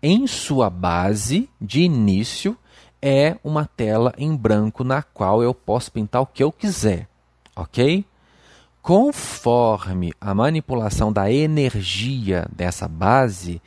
em 0.00 0.28
sua 0.28 0.70
base 0.70 1.50
de 1.60 1.80
início 1.80 2.56
é 3.02 3.36
uma 3.42 3.66
tela 3.66 4.14
em 4.16 4.36
branco 4.36 4.84
na 4.84 5.02
qual 5.02 5.42
eu 5.42 5.52
posso 5.52 5.90
pintar 5.90 6.22
o 6.22 6.26
que 6.26 6.44
eu 6.44 6.52
quiser, 6.52 7.08
ok? 7.56 8.04
Conforme 8.80 10.12
a 10.20 10.32
manipulação 10.32 11.12
da 11.12 11.32
energia 11.32 12.46
dessa 12.54 12.86
base, 12.86 13.60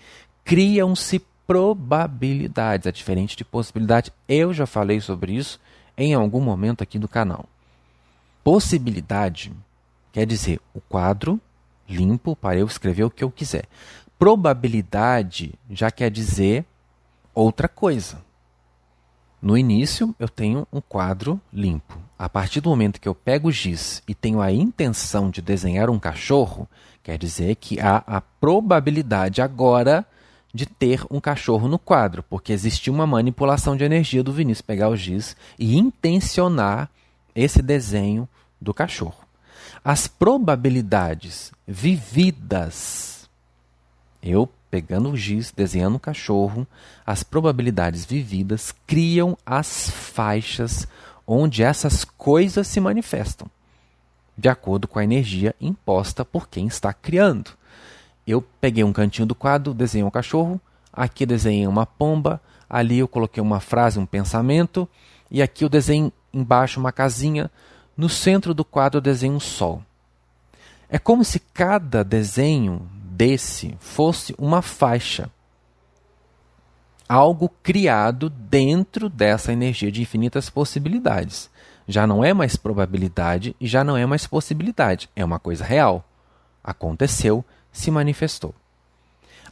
criam-se 0.46 1.20
probabilidades, 1.50 2.86
é 2.86 2.92
diferente 2.92 3.36
de 3.36 3.44
possibilidade. 3.44 4.14
Eu 4.28 4.54
já 4.54 4.68
falei 4.68 5.02
sobre 5.02 5.34
isso 5.34 5.60
em 5.98 6.14
algum 6.14 6.40
momento 6.40 6.84
aqui 6.84 7.00
no 7.00 7.08
canal. 7.08 7.50
Possibilidade 8.44 9.52
quer 10.12 10.28
dizer 10.28 10.62
o 10.76 10.80
quadro 10.80 11.42
limpo 11.90 12.36
para 12.36 12.60
eu 12.60 12.68
escrever 12.68 13.04
o 13.04 13.10
que 13.10 13.24
eu 13.24 13.32
quiser. 13.32 13.66
Probabilidade 14.20 15.56
já 15.72 15.90
quer 15.90 16.12
dizer 16.12 16.66
outra 17.34 17.68
coisa. 17.68 18.22
No 19.42 19.58
início, 19.58 20.14
eu 20.20 20.30
tenho 20.30 20.68
um 20.72 20.80
quadro 20.80 21.42
limpo. 21.52 21.98
A 22.20 22.30
partir 22.30 22.62
do 22.62 22.70
momento 22.70 23.02
que 23.02 23.10
eu 23.10 23.16
pego 23.16 23.48
o 23.48 23.52
giz 23.52 24.04
e 24.08 24.14
tenho 24.14 24.40
a 24.40 24.52
intenção 24.52 25.32
de 25.32 25.42
desenhar 25.42 25.90
um 25.90 25.98
cachorro, 25.98 26.70
quer 27.02 27.18
dizer 27.18 27.56
que 27.56 27.80
há 27.80 28.04
a 28.06 28.22
probabilidade 28.22 29.42
agora 29.42 30.06
de 30.54 30.66
ter 30.66 31.06
um 31.10 31.20
cachorro 31.20 31.68
no 31.68 31.78
quadro, 31.78 32.24
porque 32.24 32.52
existiu 32.52 32.94
uma 32.94 33.06
manipulação 33.06 33.76
de 33.78 33.84
energia 33.84 34.24
do 34.24 34.34
Vinícius 34.34 34.62
pegar 34.62 34.90
o 34.90 34.96
giz 34.96 35.36
e 35.58 35.78
intencionar 35.78 36.90
esse 37.36 37.62
desenho 37.62 38.28
do 38.60 38.74
cachorro. 38.74 39.24
As 39.84 40.08
probabilidades 40.08 41.52
vividas, 41.68 43.30
eu 44.22 44.50
pegando 44.70 45.10
o 45.10 45.18
giz, 45.18 45.52
desenhando 45.52 45.96
um 45.96 46.00
cachorro, 46.00 46.68
as 47.06 47.24
probabilidades 47.24 48.06
vividas 48.06 48.74
criam 48.86 49.38
as 49.46 49.90
faixas 49.90 50.88
onde 51.26 51.64
essas 51.64 52.04
coisas 52.04 52.68
se 52.68 52.80
manifestam, 52.80 53.50
de 54.38 54.50
acordo 54.50 54.88
com 54.88 55.00
a 55.00 55.04
energia 55.04 55.56
imposta 55.60 56.24
por 56.24 56.48
quem 56.48 56.68
está 56.68 56.94
criando. 56.94 57.52
Eu 58.30 58.44
peguei 58.62 58.84
um 58.84 58.94
cantinho 58.94 59.26
do 59.26 59.34
quadro, 59.34 59.74
desenhei 59.74 60.06
um 60.06 60.12
cachorro, 60.12 60.62
aqui 60.94 61.26
desenhei 61.26 61.66
uma 61.66 61.88
pomba, 61.88 62.40
ali 62.70 63.00
eu 63.00 63.08
coloquei 63.08 63.42
uma 63.42 63.60
frase, 63.60 63.98
um 63.98 64.06
pensamento, 64.06 64.88
e 65.32 65.42
aqui 65.42 65.66
eu 65.66 65.70
desenhei 65.70 66.14
embaixo 66.32 66.80
uma 66.80 66.92
casinha, 66.92 67.50
no 67.98 68.08
centro 68.08 68.54
do 68.54 68.64
quadro 68.64 69.00
eu 69.00 69.02
desenhei 69.02 69.36
um 69.36 69.40
sol. 69.40 69.82
É 70.88 71.00
como 71.00 71.26
se 71.26 71.40
cada 71.40 72.04
desenho 72.04 72.88
desse 72.94 73.76
fosse 73.80 74.36
uma 74.38 74.62
faixa. 74.62 75.32
Algo 77.08 77.50
criado 77.64 78.30
dentro 78.30 79.10
dessa 79.10 79.52
energia 79.52 79.92
de 79.92 80.04
infinitas 80.04 80.52
possibilidades. 80.52 81.50
Já 81.88 82.06
não 82.06 82.24
é 82.24 82.32
mais 82.32 82.56
probabilidade 82.56 83.56
e 83.60 83.66
já 83.66 83.84
não 83.84 83.98
é 83.98 84.06
mais 84.06 84.28
possibilidade. 84.28 85.10
É 85.16 85.26
uma 85.26 85.40
coisa 85.40 85.66
real. 85.66 86.06
Aconteceu, 86.64 87.44
se 87.72 87.92
manifestou. 87.92 88.54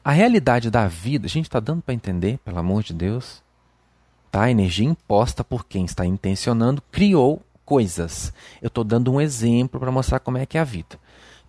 A 0.03 0.11
realidade 0.11 0.71
da 0.71 0.87
vida, 0.87 1.25
a 1.25 1.29
gente 1.29 1.45
está 1.45 1.59
dando 1.59 1.81
para 1.81 1.93
entender, 1.93 2.39
pelo 2.39 2.59
amor 2.59 2.83
de 2.83 2.93
Deus. 2.93 3.41
Tá? 4.31 4.43
A 4.43 4.51
energia 4.51 4.87
imposta 4.87 5.43
por 5.43 5.65
quem 5.65 5.85
está 5.85 6.05
intencionando 6.05 6.81
criou 6.91 7.41
coisas. 7.65 8.31
Eu 8.61 8.67
estou 8.67 8.83
dando 8.83 9.11
um 9.11 9.19
exemplo 9.19 9.79
para 9.79 9.91
mostrar 9.91 10.19
como 10.19 10.37
é 10.37 10.45
que 10.45 10.57
é 10.57 10.61
a 10.61 10.63
vida. 10.63 10.97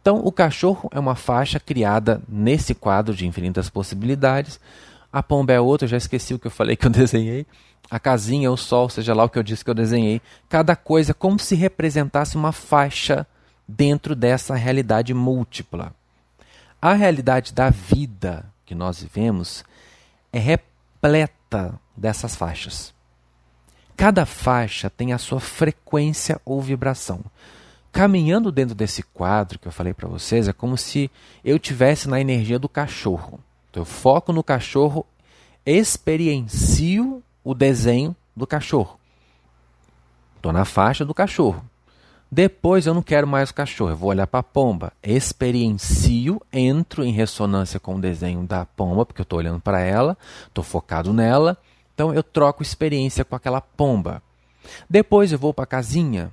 Então, 0.00 0.20
o 0.24 0.32
cachorro 0.32 0.88
é 0.92 0.98
uma 0.98 1.14
faixa 1.14 1.60
criada 1.60 2.20
nesse 2.28 2.74
quadro 2.74 3.14
de 3.14 3.26
infinitas 3.26 3.70
possibilidades. 3.70 4.58
A 5.12 5.22
pomba 5.22 5.52
é 5.52 5.60
outra, 5.60 5.84
eu 5.84 5.90
já 5.90 5.96
esqueci 5.96 6.34
o 6.34 6.38
que 6.38 6.46
eu 6.46 6.50
falei 6.50 6.76
que 6.76 6.86
eu 6.86 6.90
desenhei. 6.90 7.46
A 7.90 8.00
casinha, 8.00 8.50
o 8.50 8.56
sol, 8.56 8.88
seja 8.88 9.14
lá 9.14 9.24
o 9.24 9.28
que 9.28 9.38
eu 9.38 9.42
disse 9.42 9.64
que 9.64 9.70
eu 9.70 9.74
desenhei. 9.74 10.20
Cada 10.48 10.74
coisa 10.74 11.14
como 11.14 11.38
se 11.38 11.54
representasse 11.54 12.36
uma 12.36 12.52
faixa 12.52 13.26
dentro 13.68 14.16
dessa 14.16 14.54
realidade 14.54 15.14
múltipla. 15.14 15.94
A 16.80 16.94
realidade 16.94 17.52
da 17.52 17.70
vida 17.70 18.46
que 18.64 18.74
nós 18.74 19.02
vivemos 19.02 19.64
é 20.32 20.38
repleta 20.38 21.78
dessas 21.96 22.36
faixas. 22.36 22.94
Cada 23.96 24.24
faixa 24.24 24.88
tem 24.88 25.12
a 25.12 25.18
sua 25.18 25.40
frequência 25.40 26.40
ou 26.44 26.62
vibração 26.62 27.24
caminhando 27.98 28.52
dentro 28.52 28.74
desse 28.74 29.02
quadro 29.02 29.58
que 29.58 29.66
eu 29.66 29.72
falei 29.72 29.92
para 29.92 30.08
vocês, 30.08 30.48
é 30.48 30.52
como 30.52 30.76
se 30.76 31.10
eu 31.44 31.58
tivesse 31.58 32.08
na 32.08 32.20
energia 32.20 32.58
do 32.58 32.68
cachorro. 32.68 33.40
Então, 33.70 33.80
eu 33.82 33.84
foco 33.84 34.32
no 34.32 34.42
cachorro, 34.42 35.04
experiencio 35.64 37.22
o 37.42 37.54
desenho 37.54 38.14
do 38.36 38.46
cachorro. 38.46 38.98
Estou 40.36 40.52
na 40.52 40.64
faixa 40.64 41.04
do 41.04 41.12
cachorro. 41.12 41.64
Depois 42.30 42.86
eu 42.86 42.92
não 42.92 43.02
quero 43.02 43.26
mais 43.26 43.50
o 43.50 43.54
cachorro, 43.54 43.90
eu 43.90 43.96
vou 43.96 44.10
olhar 44.10 44.26
para 44.26 44.40
a 44.40 44.42
pomba. 44.42 44.92
Experiencio, 45.02 46.40
entro 46.52 47.02
em 47.02 47.12
ressonância 47.12 47.80
com 47.80 47.96
o 47.96 48.00
desenho 48.00 48.42
da 48.42 48.66
pomba, 48.66 49.06
porque 49.06 49.20
eu 49.20 49.24
estou 49.24 49.38
olhando 49.38 49.60
para 49.60 49.80
ela, 49.80 50.16
estou 50.46 50.62
focado 50.62 51.12
nela. 51.12 51.56
Então 51.94 52.12
eu 52.12 52.22
troco 52.22 52.62
experiência 52.62 53.24
com 53.24 53.34
aquela 53.34 53.60
pomba. 53.60 54.22
Depois 54.88 55.32
eu 55.32 55.38
vou 55.38 55.54
para 55.54 55.64
a 55.64 55.66
casinha, 55.66 56.30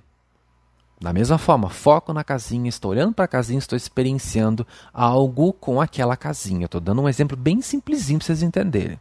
da 0.99 1.13
mesma 1.13 1.37
forma, 1.37 1.69
foco 1.69 2.13
na 2.13 2.23
casinha, 2.23 2.69
estou 2.69 2.91
olhando 2.91 3.13
para 3.13 3.25
a 3.25 3.27
casinha, 3.27 3.59
estou 3.59 3.77
experienciando 3.77 4.65
algo 4.93 5.53
com 5.53 5.81
aquela 5.81 6.15
casinha. 6.17 6.65
Estou 6.65 6.81
dando 6.81 7.01
um 7.01 7.09
exemplo 7.09 7.35
bem 7.35 7.61
simplesinho 7.61 8.19
para 8.19 8.27
vocês 8.27 8.43
entenderem. 8.43 8.99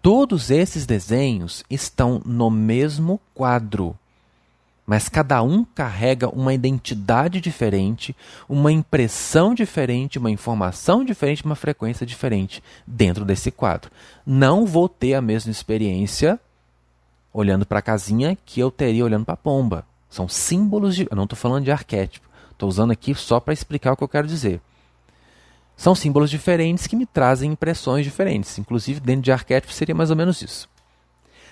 Todos 0.00 0.50
esses 0.50 0.84
desenhos 0.84 1.64
estão 1.70 2.20
no 2.24 2.50
mesmo 2.50 3.20
quadro, 3.32 3.98
mas 4.86 5.08
cada 5.08 5.42
um 5.42 5.64
carrega 5.64 6.28
uma 6.28 6.52
identidade 6.52 7.40
diferente, 7.40 8.14
uma 8.48 8.70
impressão 8.70 9.54
diferente, 9.54 10.18
uma 10.18 10.30
informação 10.30 11.04
diferente, 11.04 11.44
uma 11.44 11.54
frequência 11.54 12.04
diferente 12.04 12.62
dentro 12.86 13.24
desse 13.24 13.50
quadro. 13.50 13.90
Não 14.26 14.66
vou 14.66 14.88
ter 14.88 15.14
a 15.14 15.22
mesma 15.22 15.50
experiência 15.50 16.38
olhando 17.32 17.64
para 17.64 17.78
a 17.78 17.82
casinha 17.82 18.36
que 18.44 18.60
eu 18.60 18.70
teria 18.70 19.04
olhando 19.04 19.24
para 19.24 19.34
a 19.34 19.38
pomba. 19.38 19.86
São 20.08 20.28
símbolos 20.28 20.94
de. 20.94 21.08
Eu 21.10 21.16
não 21.16 21.24
estou 21.24 21.36
falando 21.36 21.64
de 21.64 21.72
arquétipo. 21.72 22.28
Estou 22.52 22.68
usando 22.68 22.92
aqui 22.92 23.14
só 23.14 23.40
para 23.40 23.52
explicar 23.52 23.92
o 23.92 23.96
que 23.96 24.04
eu 24.04 24.08
quero 24.08 24.28
dizer. 24.28 24.60
São 25.76 25.94
símbolos 25.94 26.30
diferentes 26.30 26.86
que 26.86 26.94
me 26.94 27.04
trazem 27.04 27.50
impressões 27.50 28.04
diferentes. 28.04 28.56
Inclusive, 28.58 29.00
dentro 29.00 29.22
de 29.22 29.32
arquétipo 29.32 29.72
seria 29.72 29.94
mais 29.94 30.10
ou 30.10 30.16
menos 30.16 30.40
isso. 30.40 30.68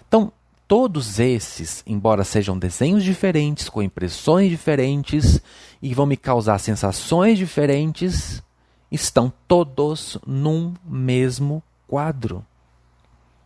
Então, 0.07 0.33
todos 0.73 1.21
esses, 1.21 1.83
embora 1.87 2.25
sejam 2.25 2.59
desenhos 2.59 3.05
diferentes, 3.05 3.69
com 3.69 3.83
impressões 3.83 4.49
diferentes 4.49 5.39
e 5.83 5.93
vão 5.93 6.07
me 6.07 6.17
causar 6.17 6.57
sensações 6.57 7.37
diferentes, 7.37 8.43
estão 8.91 9.31
todos 9.47 10.17
num 10.27 10.73
mesmo 10.83 11.63
quadro. 11.87 12.43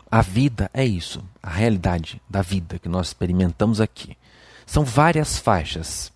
A 0.09 0.23
vida 0.23 0.71
é 0.73 0.85
isso, 0.85 1.21
a 1.42 1.50
realidade 1.50 2.23
da 2.30 2.42
vida 2.42 2.78
que 2.78 2.88
nós 2.88 3.09
experimentamos 3.09 3.80
aqui. 3.80 4.16
São 4.64 4.85
várias 4.85 5.37
faixas. 5.37 6.12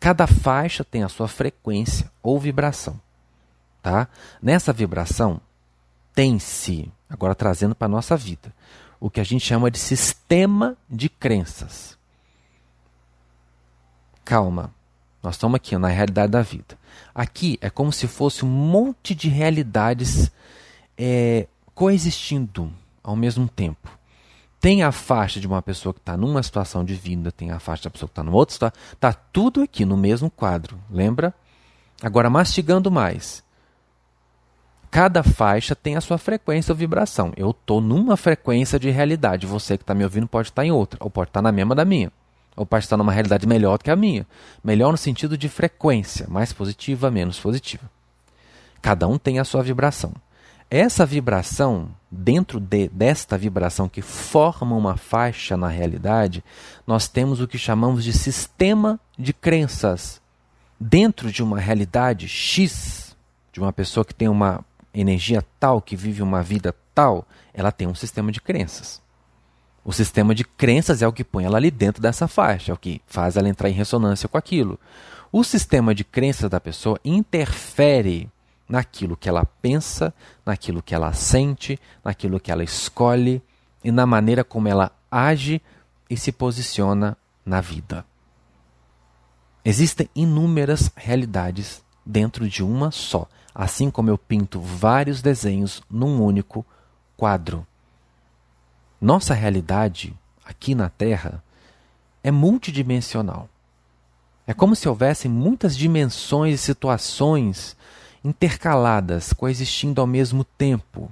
Cada 0.00 0.26
faixa 0.26 0.82
tem 0.82 1.04
a 1.04 1.08
sua 1.08 1.28
frequência 1.28 2.10
ou 2.20 2.40
vibração. 2.40 3.00
Tá? 3.80 4.08
Nessa 4.42 4.72
vibração, 4.72 5.40
tem-se, 6.12 6.90
agora 7.08 7.32
trazendo 7.32 7.76
para 7.76 7.86
a 7.86 7.88
nossa 7.88 8.16
vida, 8.16 8.52
o 9.00 9.10
que 9.10 9.20
a 9.20 9.24
gente 9.24 9.44
chama 9.44 9.70
de 9.70 9.78
sistema 9.78 10.76
de 10.88 11.08
crenças. 11.08 11.96
Calma, 14.24 14.72
nós 15.22 15.34
estamos 15.34 15.56
aqui 15.56 15.76
na 15.76 15.88
realidade 15.88 16.32
da 16.32 16.42
vida. 16.42 16.78
Aqui 17.14 17.58
é 17.60 17.70
como 17.70 17.92
se 17.92 18.06
fosse 18.06 18.44
um 18.44 18.48
monte 18.48 19.14
de 19.14 19.28
realidades 19.28 20.30
é, 20.96 21.46
coexistindo 21.74 22.72
ao 23.02 23.14
mesmo 23.14 23.48
tempo. 23.48 23.90
Tem 24.60 24.82
a 24.82 24.90
faixa 24.90 25.38
de 25.38 25.46
uma 25.46 25.62
pessoa 25.62 25.92
que 25.92 26.00
está 26.00 26.16
numa 26.16 26.42
situação 26.42 26.84
de 26.84 26.94
vida, 26.94 27.30
tem 27.30 27.50
a 27.50 27.60
faixa 27.60 27.84
da 27.84 27.90
pessoa 27.90 28.08
que 28.08 28.12
está 28.12 28.22
numa 28.22 28.36
outra 28.36 28.52
situação. 28.52 28.80
Está 28.92 29.12
tudo 29.12 29.62
aqui 29.62 29.84
no 29.84 29.96
mesmo 29.96 30.30
quadro, 30.30 30.80
lembra? 30.90 31.32
Agora, 32.02 32.28
mastigando 32.28 32.90
mais. 32.90 33.44
Cada 34.96 35.22
faixa 35.22 35.76
tem 35.76 35.94
a 35.94 36.00
sua 36.00 36.16
frequência 36.16 36.72
ou 36.72 36.76
vibração. 36.76 37.30
Eu 37.36 37.50
estou 37.50 37.82
numa 37.82 38.16
frequência 38.16 38.78
de 38.78 38.88
realidade. 38.88 39.46
Você 39.46 39.76
que 39.76 39.82
está 39.82 39.94
me 39.94 40.02
ouvindo 40.02 40.26
pode 40.26 40.48
estar 40.48 40.62
tá 40.62 40.66
em 40.66 40.72
outra, 40.72 40.98
ou 41.02 41.10
pode 41.10 41.28
estar 41.28 41.40
tá 41.40 41.42
na 41.42 41.52
mesma 41.52 41.74
da 41.74 41.84
minha. 41.84 42.10
Ou 42.56 42.64
pode 42.64 42.86
estar 42.86 42.96
numa 42.96 43.12
realidade 43.12 43.46
melhor 43.46 43.76
do 43.76 43.84
que 43.84 43.90
a 43.90 43.94
minha. 43.94 44.26
Melhor 44.64 44.92
no 44.92 44.96
sentido 44.96 45.36
de 45.36 45.50
frequência, 45.50 46.26
mais 46.30 46.50
positiva, 46.50 47.10
menos 47.10 47.38
positiva. 47.38 47.82
Cada 48.80 49.06
um 49.06 49.18
tem 49.18 49.38
a 49.38 49.44
sua 49.44 49.62
vibração. 49.62 50.14
Essa 50.70 51.04
vibração, 51.04 51.90
dentro 52.10 52.58
de, 52.58 52.88
desta 52.88 53.36
vibração 53.36 53.90
que 53.90 54.00
forma 54.00 54.74
uma 54.74 54.96
faixa 54.96 55.58
na 55.58 55.68
realidade, 55.68 56.42
nós 56.86 57.06
temos 57.06 57.42
o 57.42 57.46
que 57.46 57.58
chamamos 57.58 58.02
de 58.02 58.14
sistema 58.14 58.98
de 59.18 59.34
crenças. 59.34 60.22
Dentro 60.80 61.30
de 61.30 61.42
uma 61.42 61.60
realidade 61.60 62.26
X, 62.26 63.14
de 63.52 63.60
uma 63.60 63.74
pessoa 63.74 64.02
que 64.02 64.14
tem 64.14 64.28
uma 64.28 64.64
energia 65.00 65.44
tal, 65.60 65.80
que 65.80 65.94
vive 65.94 66.22
uma 66.22 66.42
vida 66.42 66.74
tal, 66.94 67.26
ela 67.52 67.70
tem 67.70 67.86
um 67.86 67.94
sistema 67.94 68.32
de 68.32 68.40
crenças. 68.40 69.02
O 69.84 69.92
sistema 69.92 70.34
de 70.34 70.44
crenças 70.44 71.02
é 71.02 71.06
o 71.06 71.12
que 71.12 71.22
põe 71.22 71.44
ela 71.44 71.58
ali 71.58 71.70
dentro 71.70 72.02
dessa 72.02 72.26
faixa, 72.26 72.72
é 72.72 72.74
o 72.74 72.78
que 72.78 73.00
faz 73.06 73.36
ela 73.36 73.48
entrar 73.48 73.68
em 73.68 73.72
ressonância 73.72 74.28
com 74.28 74.36
aquilo. 74.36 74.80
O 75.30 75.44
sistema 75.44 75.94
de 75.94 76.02
crenças 76.02 76.50
da 76.50 76.60
pessoa 76.60 76.98
interfere 77.04 78.28
naquilo 78.68 79.16
que 79.16 79.28
ela 79.28 79.44
pensa, 79.44 80.12
naquilo 80.44 80.82
que 80.82 80.94
ela 80.94 81.12
sente, 81.12 81.78
naquilo 82.04 82.40
que 82.40 82.50
ela 82.50 82.64
escolhe 82.64 83.40
e 83.84 83.92
na 83.92 84.06
maneira 84.06 84.42
como 84.42 84.66
ela 84.66 84.90
age 85.10 85.62
e 86.10 86.16
se 86.16 86.32
posiciona 86.32 87.16
na 87.44 87.60
vida. 87.60 88.04
Existem 89.64 90.08
inúmeras 90.14 90.90
realidades 90.96 91.84
dentro 92.04 92.48
de 92.48 92.62
uma 92.62 92.90
só, 92.90 93.28
assim 93.58 93.90
como 93.90 94.10
eu 94.10 94.18
pinto 94.18 94.60
vários 94.60 95.22
desenhos 95.22 95.82
num 95.90 96.22
único 96.22 96.64
quadro. 97.16 97.66
Nossa 99.00 99.32
realidade 99.32 100.14
aqui 100.44 100.74
na 100.74 100.90
Terra 100.90 101.42
é 102.22 102.30
multidimensional. 102.30 103.48
É 104.46 104.52
como 104.52 104.76
se 104.76 104.86
houvessem 104.86 105.30
muitas 105.30 105.74
dimensões 105.74 106.56
e 106.56 106.58
situações 106.58 107.74
intercaladas, 108.22 109.32
coexistindo 109.32 110.02
ao 110.02 110.06
mesmo 110.06 110.44
tempo. 110.44 111.10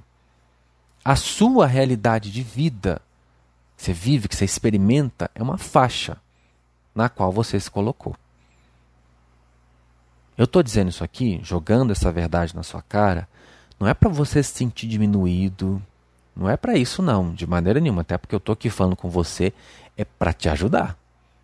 A 1.03 1.15
sua 1.15 1.65
realidade 1.65 2.31
de 2.31 2.43
vida, 2.43 3.01
que 3.75 3.83
você 3.83 3.91
vive, 3.91 4.27
que 4.27 4.35
você 4.35 4.45
experimenta, 4.45 5.31
é 5.33 5.41
uma 5.41 5.57
faixa 5.57 6.17
na 6.93 7.09
qual 7.09 7.31
você 7.31 7.59
se 7.59 7.71
colocou. 7.71 8.15
Eu 10.37 10.45
estou 10.45 10.61
dizendo 10.61 10.89
isso 10.89 11.03
aqui, 11.03 11.39
jogando 11.43 11.91
essa 11.91 12.11
verdade 12.11 12.55
na 12.55 12.63
sua 12.63 12.81
cara, 12.81 13.27
não 13.79 13.87
é 13.87 13.93
para 13.93 14.09
você 14.09 14.43
se 14.43 14.51
sentir 14.51 14.87
diminuído, 14.87 15.81
não 16.35 16.49
é 16.49 16.57
para 16.57 16.77
isso 16.77 17.01
não, 17.01 17.33
de 17.33 17.47
maneira 17.47 17.79
nenhuma, 17.79 18.01
até 18.01 18.17
porque 18.17 18.35
eu 18.35 18.39
estou 18.39 18.53
aqui 18.53 18.69
falando 18.69 18.95
com 18.95 19.09
você 19.09 19.53
é 19.97 20.03
para 20.03 20.33
te 20.33 20.49
ajudar. 20.49 20.97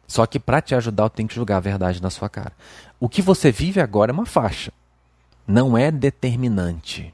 Só 0.07 0.25
que 0.25 0.39
para 0.39 0.61
te 0.61 0.75
ajudar 0.75 1.03
eu 1.05 1.09
tenho 1.09 1.29
que 1.29 1.35
jogar 1.35 1.57
a 1.57 1.61
verdade 1.61 2.01
na 2.01 2.09
sua 2.09 2.27
cara. 2.27 2.51
O 2.99 3.07
que 3.07 3.21
você 3.21 3.49
vive 3.49 3.79
agora 3.79 4.11
é 4.11 4.13
uma 4.13 4.25
faixa. 4.25 4.73
Não 5.47 5.77
é 5.77 5.89
determinante. 5.89 7.13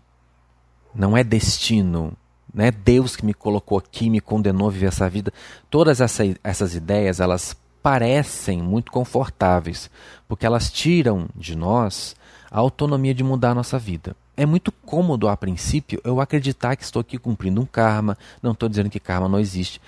Não 0.96 1.16
é 1.16 1.24
destino. 1.24 2.14
Não 2.52 2.66
é 2.66 2.72
Deus 2.72 3.16
que 3.16 3.24
me 3.24 3.36
colocou 3.36 3.78
aqui, 3.78 4.10
me 4.10 4.20
condenou 4.20 4.68
a 4.68 4.72
viver 4.72 4.88
essa 4.88 5.08
vida. 5.08 5.32
Todas 5.70 6.02
essa, 6.02 6.24
essas 6.44 6.74
ideias, 6.74 7.20
elas 7.20 7.56
parecem 7.88 8.62
muito 8.62 8.91
confortáveis, 8.91 9.89
porque 10.27 10.46
elas 10.46 10.70
tiram 10.70 11.29
de 11.34 11.56
nós 11.56 12.17
a 12.51 12.60
autonomia 12.60 13.13
de 13.13 13.24
mudar 13.24 13.51
a 13.51 13.56
nossa 13.56 13.79
vida. 13.79 14.13
É 14.36 14.46
muito 14.46 14.74
cômodo 14.74 15.29
a 15.29 15.38
princípio 15.38 16.01
eu 16.03 16.20
acreditar 16.20 16.75
que 16.75 16.84
estou 16.84 17.00
aqui 17.00 17.17
cumprindo 17.17 17.62
um 17.62 17.65
karma, 17.65 18.17
não 18.44 18.51
estou 18.51 18.67
dizendo 18.67 18.89
que 18.89 19.00
karma 19.00 19.29
não 19.29 19.39
existe, 19.39 19.79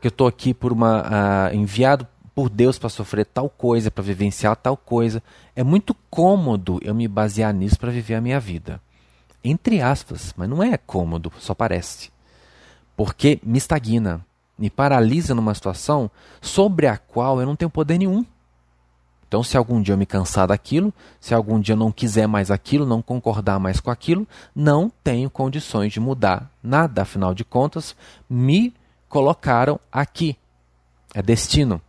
que 0.00 0.08
eu 0.08 0.10
estou 0.10 0.26
aqui 0.26 0.52
por 0.52 0.72
uma 0.72 1.02
uh, 1.02 1.54
enviado 1.54 2.04
por 2.34 2.50
Deus 2.50 2.76
para 2.76 2.88
sofrer 2.88 3.24
tal 3.24 3.48
coisa, 3.48 3.88
para 3.88 4.02
vivenciar 4.02 4.56
tal 4.56 4.76
coisa. 4.76 5.22
É 5.54 5.62
muito 5.62 5.94
cômodo 6.10 6.80
eu 6.82 6.92
me 6.92 7.06
basear 7.06 7.54
nisso 7.54 7.78
para 7.78 7.92
viver 7.92 8.16
a 8.16 8.20
minha 8.20 8.40
vida. 8.40 8.80
Entre 9.44 9.80
aspas, 9.80 10.34
mas 10.36 10.48
não 10.48 10.60
é 10.60 10.76
cômodo, 10.76 11.32
só 11.38 11.54
parece. 11.54 12.10
Porque 12.96 13.38
me 13.44 13.58
estagna, 13.58 14.26
me 14.58 14.70
paralisa 14.70 15.34
numa 15.34 15.54
situação 15.54 16.10
sobre 16.40 16.86
a 16.86 16.96
qual 16.96 17.40
eu 17.40 17.46
não 17.46 17.56
tenho 17.56 17.70
poder 17.70 17.98
nenhum. 17.98 18.24
Então, 19.26 19.42
se 19.42 19.56
algum 19.56 19.82
dia 19.82 19.94
eu 19.94 19.98
me 19.98 20.06
cansar 20.06 20.46
daquilo, 20.46 20.94
se 21.18 21.34
algum 21.34 21.58
dia 21.60 21.72
eu 21.72 21.76
não 21.76 21.90
quiser 21.90 22.28
mais 22.28 22.52
aquilo, 22.52 22.86
não 22.86 23.02
concordar 23.02 23.58
mais 23.58 23.80
com 23.80 23.90
aquilo, 23.90 24.28
não 24.54 24.92
tenho 25.02 25.28
condições 25.28 25.92
de 25.92 25.98
mudar 25.98 26.48
nada. 26.62 27.02
Afinal 27.02 27.34
de 27.34 27.44
contas, 27.44 27.96
me 28.30 28.72
colocaram 29.08 29.80
aqui. 29.90 30.36
É 31.12 31.20
destino. 31.20 31.82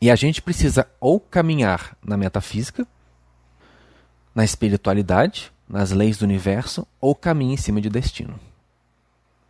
E 0.00 0.10
a 0.10 0.14
gente 0.14 0.40
precisa 0.40 0.86
ou 1.00 1.18
caminhar 1.18 1.96
na 2.04 2.16
metafísica, 2.16 2.86
na 4.32 4.44
espiritualidade, 4.44 5.50
nas 5.68 5.90
leis 5.90 6.18
do 6.18 6.24
universo, 6.24 6.86
ou 7.00 7.16
caminhar 7.16 7.54
em 7.54 7.56
cima 7.56 7.80
de 7.80 7.88
destino. 7.88 8.38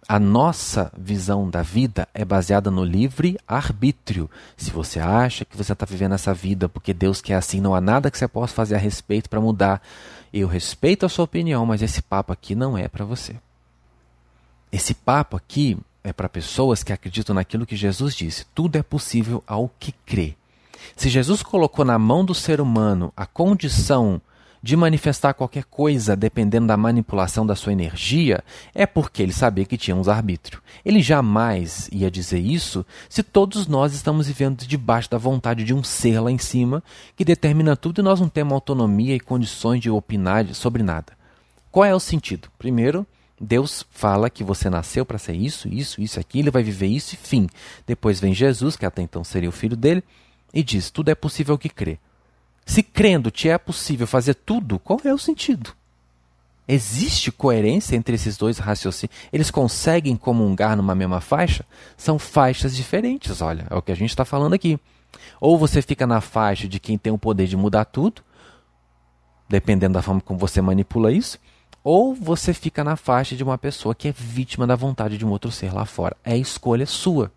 A 0.08 0.20
nossa 0.20 0.92
visão 0.96 1.50
da 1.50 1.62
vida 1.62 2.06
é 2.14 2.24
baseada 2.24 2.70
no 2.70 2.84
livre 2.84 3.36
arbítrio. 3.46 4.30
Se 4.56 4.70
você 4.70 5.00
acha 5.00 5.44
que 5.44 5.56
você 5.56 5.72
está 5.72 5.84
vivendo 5.84 6.14
essa 6.14 6.32
vida 6.32 6.68
porque 6.68 6.94
Deus 6.94 7.20
quer 7.20 7.34
assim, 7.34 7.60
não 7.60 7.74
há 7.74 7.80
nada 7.80 8.08
que 8.08 8.16
você 8.16 8.28
possa 8.28 8.54
fazer 8.54 8.76
a 8.76 8.78
respeito 8.78 9.28
para 9.28 9.40
mudar. 9.40 9.82
Eu 10.32 10.46
respeito 10.46 11.04
a 11.04 11.08
sua 11.08 11.24
opinião, 11.24 11.66
mas 11.66 11.82
esse 11.82 12.00
papo 12.00 12.32
aqui 12.32 12.54
não 12.54 12.78
é 12.78 12.86
para 12.86 13.04
você. 13.04 13.34
Esse 14.70 14.94
papo 14.94 15.36
aqui 15.36 15.76
é 16.04 16.12
para 16.12 16.28
pessoas 16.28 16.84
que 16.84 16.92
acreditam 16.92 17.34
naquilo 17.34 17.66
que 17.66 17.74
Jesus 17.74 18.14
disse: 18.14 18.46
tudo 18.54 18.76
é 18.76 18.84
possível 18.84 19.42
ao 19.44 19.68
que 19.80 19.90
crê. 19.90 20.36
Se 20.94 21.08
Jesus 21.08 21.42
colocou 21.42 21.84
na 21.84 21.98
mão 21.98 22.24
do 22.24 22.34
ser 22.34 22.60
humano 22.60 23.12
a 23.16 23.26
condição 23.26 24.20
de 24.62 24.76
manifestar 24.76 25.34
qualquer 25.34 25.64
coisa 25.64 26.16
dependendo 26.16 26.66
da 26.66 26.76
manipulação 26.76 27.46
da 27.46 27.54
sua 27.54 27.72
energia, 27.72 28.42
é 28.74 28.86
porque 28.86 29.22
ele 29.22 29.32
sabia 29.32 29.64
que 29.64 29.76
tinha 29.76 29.96
uns 29.96 30.08
arbítrio. 30.08 30.62
Ele 30.84 31.00
jamais 31.00 31.88
ia 31.92 32.10
dizer 32.10 32.38
isso 32.38 32.84
se 33.08 33.22
todos 33.22 33.66
nós 33.66 33.94
estamos 33.94 34.26
vivendo 34.26 34.66
debaixo 34.66 35.10
da 35.10 35.18
vontade 35.18 35.64
de 35.64 35.74
um 35.74 35.84
ser 35.84 36.20
lá 36.20 36.30
em 36.30 36.38
cima 36.38 36.82
que 37.14 37.24
determina 37.24 37.76
tudo 37.76 38.00
e 38.00 38.04
nós 38.04 38.20
não 38.20 38.28
temos 38.28 38.54
autonomia 38.54 39.14
e 39.14 39.20
condições 39.20 39.80
de 39.80 39.90
opinar 39.90 40.46
sobre 40.54 40.82
nada. 40.82 41.12
Qual 41.70 41.84
é 41.84 41.94
o 41.94 42.00
sentido? 42.00 42.48
Primeiro, 42.58 43.06
Deus 43.40 43.84
fala 43.90 44.30
que 44.30 44.42
você 44.42 44.70
nasceu 44.70 45.04
para 45.04 45.18
ser 45.18 45.34
isso, 45.34 45.68
isso, 45.68 46.00
isso, 46.00 46.18
aquilo, 46.18 46.44
ele 46.44 46.50
vai 46.50 46.62
viver 46.62 46.86
isso 46.86 47.14
e 47.14 47.18
fim. 47.18 47.48
Depois 47.86 48.18
vem 48.18 48.32
Jesus, 48.32 48.76
que 48.76 48.86
até 48.86 49.02
então 49.02 49.22
seria 49.22 49.48
o 49.48 49.52
filho 49.52 49.76
dele, 49.76 50.02
e 50.54 50.62
diz: 50.62 50.90
tudo 50.90 51.10
é 51.10 51.14
possível 51.14 51.58
que 51.58 51.68
crê. 51.68 51.98
Se 52.66 52.82
crendo 52.82 53.30
te 53.30 53.48
é 53.48 53.56
possível 53.56 54.08
fazer 54.08 54.34
tudo, 54.34 54.80
qual 54.80 55.00
é 55.04 55.14
o 55.14 55.18
sentido? 55.18 55.72
Existe 56.66 57.30
coerência 57.30 57.94
entre 57.94 58.16
esses 58.16 58.36
dois 58.36 58.58
raciocínios? 58.58 59.16
Eles 59.32 59.52
conseguem 59.52 60.16
comungar 60.16 60.76
numa 60.76 60.96
mesma 60.96 61.20
faixa? 61.20 61.64
São 61.96 62.18
faixas 62.18 62.74
diferentes, 62.74 63.40
olha, 63.40 63.68
é 63.70 63.74
o 63.76 63.80
que 63.80 63.92
a 63.92 63.94
gente 63.94 64.10
está 64.10 64.24
falando 64.24 64.54
aqui. 64.54 64.80
Ou 65.40 65.56
você 65.56 65.80
fica 65.80 66.08
na 66.08 66.20
faixa 66.20 66.66
de 66.66 66.80
quem 66.80 66.98
tem 66.98 67.12
o 67.12 67.18
poder 67.18 67.46
de 67.46 67.56
mudar 67.56 67.84
tudo, 67.84 68.20
dependendo 69.48 69.94
da 69.94 70.02
forma 70.02 70.20
como 70.20 70.38
você 70.38 70.60
manipula 70.60 71.12
isso, 71.12 71.38
ou 71.84 72.16
você 72.16 72.52
fica 72.52 72.82
na 72.82 72.96
faixa 72.96 73.36
de 73.36 73.44
uma 73.44 73.56
pessoa 73.56 73.94
que 73.94 74.08
é 74.08 74.12
vítima 74.12 74.66
da 74.66 74.74
vontade 74.74 75.16
de 75.16 75.24
um 75.24 75.30
outro 75.30 75.52
ser 75.52 75.72
lá 75.72 75.84
fora. 75.84 76.16
É 76.24 76.36
escolha 76.36 76.84
sua. 76.84 77.30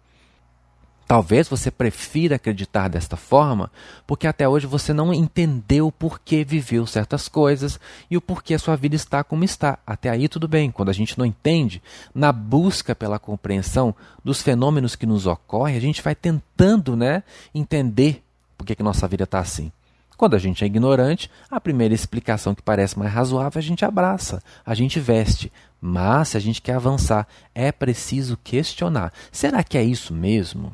Talvez 1.09 1.47
você 1.47 1.71
prefira 1.71 2.35
acreditar 2.35 2.87
desta 2.87 3.17
forma 3.17 3.71
porque 4.05 4.27
até 4.27 4.47
hoje 4.47 4.67
você 4.67 4.93
não 4.93 5.11
entendeu 5.11 5.87
o 5.87 5.91
porquê 5.91 6.43
viveu 6.43 6.85
certas 6.85 7.27
coisas 7.27 7.79
e 8.11 8.15
o 8.15 8.21
porquê 8.21 8.53
a 8.53 8.59
sua 8.59 8.75
vida 8.75 8.95
está 8.95 9.23
como 9.23 9.43
está. 9.43 9.79
Até 9.87 10.11
aí 10.11 10.29
tudo 10.29 10.47
bem. 10.47 10.69
Quando 10.69 10.89
a 10.89 10.93
gente 10.93 11.17
não 11.17 11.25
entende, 11.25 11.81
na 12.13 12.31
busca 12.31 12.93
pela 12.93 13.17
compreensão 13.17 13.95
dos 14.23 14.43
fenômenos 14.43 14.95
que 14.95 15.07
nos 15.07 15.25
ocorrem, 15.25 15.75
a 15.75 15.81
gente 15.81 15.99
vai 15.99 16.13
tentando 16.13 16.95
né, 16.95 17.23
entender 17.55 18.23
por 18.55 18.63
que, 18.63 18.75
que 18.75 18.83
nossa 18.83 19.07
vida 19.07 19.23
está 19.23 19.39
assim. 19.39 19.71
Quando 20.15 20.35
a 20.35 20.39
gente 20.39 20.63
é 20.63 20.67
ignorante, 20.67 21.27
a 21.49 21.59
primeira 21.59 21.95
explicação 21.95 22.53
que 22.53 22.61
parece 22.61 22.99
mais 22.99 23.11
razoável 23.11 23.57
a 23.57 23.63
gente 23.63 23.83
abraça, 23.83 24.43
a 24.63 24.75
gente 24.75 24.99
veste. 24.99 25.51
Mas 25.81 26.27
se 26.27 26.37
a 26.37 26.39
gente 26.39 26.61
quer 26.61 26.75
avançar, 26.75 27.27
é 27.55 27.71
preciso 27.71 28.37
questionar: 28.43 29.11
será 29.31 29.63
que 29.63 29.75
é 29.75 29.83
isso 29.83 30.13
mesmo? 30.13 30.71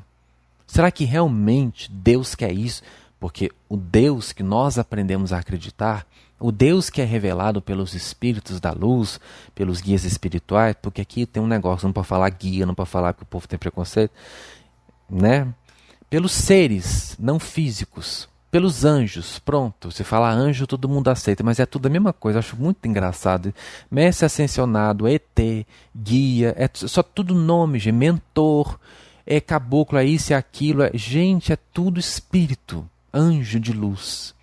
Será 0.75 0.91
que 0.91 1.05
realmente 1.05 1.89
Deus 1.89 2.35
quer 2.35 2.51
isso? 2.51 2.83
Porque 3.17 3.49
o 3.69 3.77
Deus 3.77 4.33
que 4.33 4.43
nós 4.43 4.77
aprendemos 4.77 5.31
a 5.31 5.37
acreditar, 5.37 6.05
o 6.37 6.51
Deus 6.51 6.89
que 6.89 7.01
é 7.01 7.05
revelado 7.05 7.61
pelos 7.61 7.93
espíritos 7.93 8.59
da 8.59 8.73
luz, 8.73 9.17
pelos 9.55 9.79
guias 9.79 10.03
espirituais, 10.03 10.75
porque 10.81 10.99
aqui 10.99 11.25
tem 11.25 11.41
um 11.41 11.47
negócio, 11.47 11.87
não 11.87 11.93
para 11.93 12.03
falar 12.03 12.29
guia, 12.29 12.65
não 12.65 12.75
para 12.75 12.85
falar 12.85 13.13
que 13.13 13.23
o 13.23 13.25
povo 13.25 13.47
tem 13.47 13.57
preconceito, 13.57 14.11
né? 15.09 15.47
Pelos 16.09 16.33
seres 16.33 17.15
não 17.17 17.39
físicos, 17.39 18.27
pelos 18.51 18.83
anjos. 18.83 19.39
Pronto, 19.39 19.89
você 19.89 20.03
fala 20.03 20.29
anjo, 20.29 20.67
todo 20.67 20.89
mundo 20.89 21.07
aceita, 21.07 21.41
mas 21.41 21.57
é 21.57 21.65
tudo 21.65 21.85
a 21.85 21.89
mesma 21.89 22.11
coisa. 22.11 22.39
Acho 22.39 22.57
muito 22.57 22.85
engraçado. 22.85 23.55
Mestre 23.89 24.25
ascensionado, 24.25 25.07
ET, 25.07 25.39
guia, 25.95 26.53
é 26.57 26.69
só 26.73 27.01
tudo 27.01 27.33
nome, 27.33 27.79
mentor, 27.93 28.77
é 29.25 29.39
caboclo, 29.39 29.97
é 29.97 30.05
isso, 30.05 30.33
é 30.33 30.35
aquilo. 30.35 30.83
É... 30.83 30.91
Gente, 30.93 31.51
é 31.51 31.55
tudo 31.55 31.99
espírito, 31.99 32.87
anjo 33.13 33.59
de 33.59 33.73
luz. 33.73 34.33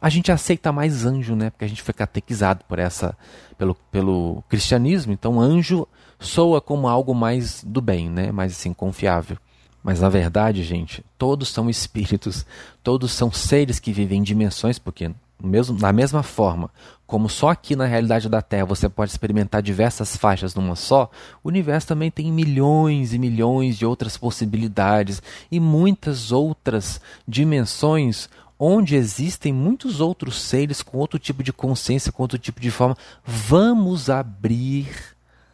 A 0.00 0.08
gente 0.08 0.32
aceita 0.32 0.72
mais 0.72 1.06
anjo, 1.06 1.36
né? 1.36 1.50
Porque 1.50 1.64
a 1.64 1.68
gente 1.68 1.82
foi 1.82 1.94
catequizado 1.94 2.64
por 2.68 2.78
essa, 2.78 3.16
pelo, 3.56 3.74
pelo 3.90 4.42
cristianismo. 4.48 5.12
Então, 5.12 5.40
anjo 5.40 5.86
soa 6.18 6.60
como 6.60 6.88
algo 6.88 7.14
mais 7.14 7.62
do 7.64 7.80
bem, 7.80 8.10
né? 8.10 8.32
Mais 8.32 8.52
assim, 8.52 8.72
confiável. 8.72 9.38
Mas 9.82 10.00
na 10.00 10.08
verdade, 10.08 10.62
gente, 10.62 11.04
todos 11.18 11.48
são 11.48 11.68
espíritos, 11.68 12.46
todos 12.82 13.12
são 13.12 13.32
seres 13.32 13.80
que 13.80 13.92
vivem 13.92 14.20
em 14.20 14.22
dimensões, 14.22 14.78
porque 14.78 15.10
mesmo, 15.46 15.76
da 15.76 15.92
mesma 15.92 16.22
forma 16.22 16.70
como 17.12 17.28
só 17.28 17.50
aqui 17.50 17.76
na 17.76 17.84
realidade 17.84 18.26
da 18.26 18.40
Terra 18.40 18.64
você 18.64 18.88
pode 18.88 19.10
experimentar 19.10 19.60
diversas 19.60 20.16
faixas 20.16 20.54
numa 20.54 20.74
só, 20.74 21.10
o 21.44 21.48
universo 21.48 21.88
também 21.88 22.10
tem 22.10 22.32
milhões 22.32 23.12
e 23.12 23.18
milhões 23.18 23.76
de 23.76 23.84
outras 23.84 24.16
possibilidades 24.16 25.22
e 25.50 25.60
muitas 25.60 26.32
outras 26.32 27.02
dimensões 27.28 28.30
onde 28.58 28.96
existem 28.96 29.52
muitos 29.52 30.00
outros 30.00 30.40
seres 30.40 30.82
com 30.82 30.96
outro 30.96 31.18
tipo 31.18 31.42
de 31.42 31.52
consciência, 31.52 32.10
com 32.10 32.22
outro 32.22 32.38
tipo 32.38 32.58
de 32.58 32.70
forma. 32.70 32.96
Vamos 33.22 34.08
abrir 34.08 34.88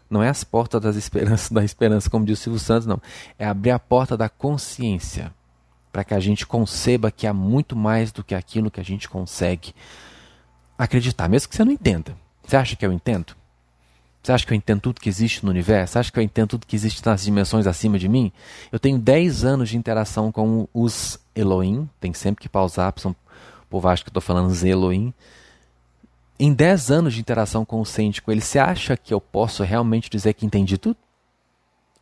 não 0.08 0.22
é 0.22 0.28
as 0.28 0.44
portas 0.44 0.80
das 0.80 0.94
esperanças, 0.94 1.50
da 1.52 1.64
esperança, 1.64 2.08
como 2.08 2.24
diz 2.24 2.38
o 2.38 2.42
Silvio 2.42 2.60
Santos, 2.60 2.86
não. 2.86 3.02
É 3.36 3.44
abrir 3.44 3.72
a 3.72 3.80
porta 3.80 4.16
da 4.16 4.28
consciência. 4.28 5.32
Para 5.92 6.04
que 6.04 6.14
a 6.14 6.20
gente 6.20 6.46
conceba 6.46 7.10
que 7.10 7.26
há 7.26 7.32
muito 7.32 7.74
mais 7.74 8.12
do 8.12 8.22
que 8.22 8.34
aquilo 8.34 8.70
que 8.70 8.80
a 8.80 8.84
gente 8.84 9.08
consegue 9.08 9.74
acreditar, 10.76 11.28
mesmo 11.28 11.48
que 11.48 11.56
você 11.56 11.64
não 11.64 11.72
entenda. 11.72 12.16
Você 12.44 12.56
acha 12.56 12.76
que 12.76 12.86
eu 12.86 12.92
entendo? 12.92 13.36
Você 14.22 14.32
acha 14.32 14.46
que 14.46 14.52
eu 14.52 14.56
entendo 14.56 14.80
tudo 14.80 15.00
que 15.00 15.08
existe 15.08 15.44
no 15.44 15.50
universo? 15.50 15.92
Você 15.92 15.98
acha 15.98 16.12
que 16.12 16.18
eu 16.18 16.22
entendo 16.22 16.48
tudo 16.48 16.66
que 16.66 16.76
existe 16.76 17.04
nas 17.04 17.24
dimensões 17.24 17.66
acima 17.66 17.98
de 17.98 18.08
mim? 18.08 18.32
Eu 18.70 18.78
tenho 18.78 18.98
10 18.98 19.44
anos 19.44 19.70
de 19.70 19.76
interação 19.76 20.30
com 20.30 20.68
os 20.74 21.18
Elohim, 21.34 21.88
tem 22.00 22.12
sempre 22.12 22.42
que 22.42 22.48
pausar, 22.48 22.92
porque 22.92 23.08
o 23.08 23.16
povo 23.70 23.88
acha 23.88 24.02
que 24.02 24.08
eu 24.08 24.10
estou 24.10 24.22
falando 24.22 24.48
os 24.48 24.64
Elohim. 24.64 25.14
Em 26.38 26.52
10 26.52 26.90
anos 26.90 27.14
de 27.14 27.20
interação 27.20 27.64
com 27.64 27.80
o 27.80 27.86
Sente 27.86 28.20
com 28.20 28.30
ele, 28.30 28.40
você 28.40 28.58
acha 28.58 28.96
que 28.96 29.14
eu 29.14 29.20
posso 29.20 29.62
realmente 29.62 30.10
dizer 30.10 30.34
que 30.34 30.46
entendi 30.46 30.78
tudo? 30.78 30.96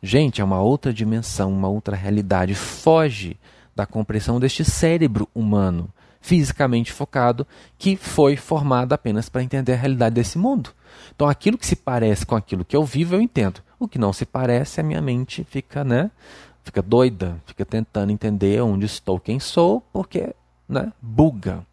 Gente, 0.01 0.41
é 0.41 0.43
uma 0.43 0.61
outra 0.61 0.93
dimensão, 0.93 1.51
uma 1.51 1.67
outra 1.67 1.95
realidade. 1.95 2.53
Foge 2.53 3.37
da 3.77 3.85
compreensão 3.85 4.39
deste 4.39 4.65
cérebro 4.65 5.29
humano, 5.35 5.87
fisicamente 6.19 6.91
focado, 6.91 7.45
que 7.77 7.95
foi 7.95 8.35
formado 8.35 8.93
apenas 8.93 9.29
para 9.29 9.43
entender 9.43 9.73
a 9.73 9.77
realidade 9.77 10.15
desse 10.15 10.35
mundo. 10.39 10.71
Então, 11.15 11.29
aquilo 11.29 11.59
que 11.59 11.65
se 11.65 11.75
parece 11.75 12.25
com 12.25 12.35
aquilo 12.35 12.65
que 12.65 12.75
eu 12.75 12.83
vivo, 12.83 13.13
eu 13.13 13.21
entendo. 13.21 13.61
O 13.79 13.87
que 13.87 13.99
não 13.99 14.11
se 14.11 14.25
parece, 14.25 14.81
a 14.81 14.83
minha 14.83 14.99
mente 14.99 15.43
fica, 15.43 15.83
né? 15.83 16.09
Fica 16.63 16.81
doida, 16.81 17.39
fica 17.45 17.63
tentando 17.63 18.11
entender 18.11 18.59
onde 18.63 18.87
estou, 18.87 19.19
quem 19.19 19.39
sou, 19.39 19.79
porque, 19.93 20.33
né? 20.67 20.91
Buga. 20.99 21.63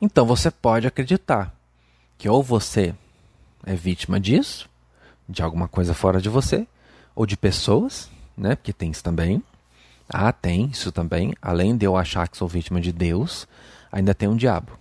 Então, 0.00 0.24
você 0.24 0.50
pode 0.50 0.86
acreditar 0.86 1.54
que 2.16 2.30
ou 2.30 2.42
você 2.42 2.94
é 3.66 3.74
vítima 3.74 4.18
disso, 4.18 4.70
de 5.28 5.42
alguma 5.42 5.68
coisa 5.68 5.92
fora 5.92 6.18
de 6.18 6.30
você, 6.30 6.66
ou 7.14 7.26
de 7.26 7.36
pessoas, 7.36 8.10
né? 8.34 8.56
Porque 8.56 8.72
tem 8.72 8.90
isso 8.90 9.04
também, 9.04 9.42
ah, 10.08 10.32
tem 10.32 10.66
isso 10.66 10.92
também. 10.92 11.34
Além 11.40 11.76
de 11.76 11.84
eu 11.84 11.96
achar 11.96 12.28
que 12.28 12.36
sou 12.36 12.46
vítima 12.46 12.80
de 12.80 12.92
Deus, 12.92 13.46
ainda 13.90 14.14
tem 14.14 14.28
um 14.28 14.36
diabo. 14.36 14.72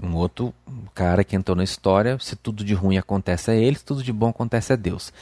Um 0.00 0.14
outro 0.14 0.54
cara 0.94 1.22
que 1.22 1.36
entrou 1.36 1.56
na 1.56 1.64
história, 1.64 2.18
se 2.18 2.34
tudo 2.34 2.64
de 2.64 2.72
ruim 2.72 2.96
acontece 2.96 3.50
a 3.50 3.54
ele, 3.54 3.76
se 3.76 3.84
tudo 3.84 4.02
de 4.02 4.12
bom 4.12 4.28
acontece 4.28 4.72
a 4.72 4.76
Deus. 4.76 5.12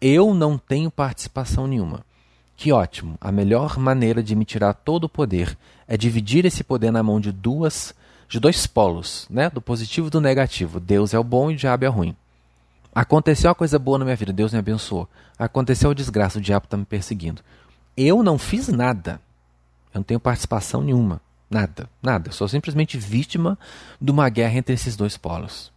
Eu 0.00 0.34
não 0.34 0.56
tenho 0.56 0.90
participação 0.90 1.66
nenhuma. 1.66 2.04
Que 2.56 2.72
ótimo! 2.72 3.16
A 3.20 3.32
melhor 3.32 3.78
maneira 3.78 4.22
de 4.22 4.36
me 4.36 4.44
tirar 4.44 4.74
todo 4.74 5.04
o 5.04 5.08
poder 5.08 5.56
é 5.88 5.96
dividir 5.96 6.44
esse 6.44 6.62
poder 6.62 6.90
na 6.92 7.02
mão 7.02 7.18
de 7.18 7.32
duas, 7.32 7.94
de 8.28 8.38
dois 8.38 8.66
polos, 8.66 9.26
né? 9.30 9.48
Do 9.48 9.62
positivo 9.62 10.08
e 10.08 10.10
do 10.10 10.20
negativo. 10.20 10.78
Deus 10.78 11.14
é 11.14 11.18
o 11.18 11.24
bom 11.24 11.50
e 11.50 11.54
o 11.54 11.56
diabo 11.56 11.86
é 11.86 11.88
o 11.88 11.92
ruim. 11.92 12.14
Aconteceu 12.94 13.48
uma 13.48 13.54
coisa 13.54 13.78
boa 13.78 13.98
na 13.98 14.04
minha 14.04 14.16
vida, 14.16 14.32
Deus 14.32 14.52
me 14.52 14.58
abençoou. 14.58 15.08
Aconteceu 15.38 15.90
a 15.90 15.94
desgraça, 15.94 16.38
o 16.38 16.42
diabo 16.42 16.66
está 16.66 16.76
me 16.76 16.84
perseguindo. 16.84 17.40
Eu 18.02 18.22
não 18.22 18.38
fiz 18.38 18.68
nada. 18.68 19.20
Eu 19.92 19.98
não 19.98 20.02
tenho 20.02 20.18
participação 20.18 20.80
nenhuma. 20.80 21.20
Nada, 21.50 21.86
nada. 22.02 22.30
Eu 22.30 22.32
sou 22.32 22.48
simplesmente 22.48 22.96
vítima 22.96 23.58
de 24.00 24.10
uma 24.10 24.26
guerra 24.30 24.56
entre 24.56 24.72
esses 24.72 24.96
dois 24.96 25.18
polos. 25.18 25.70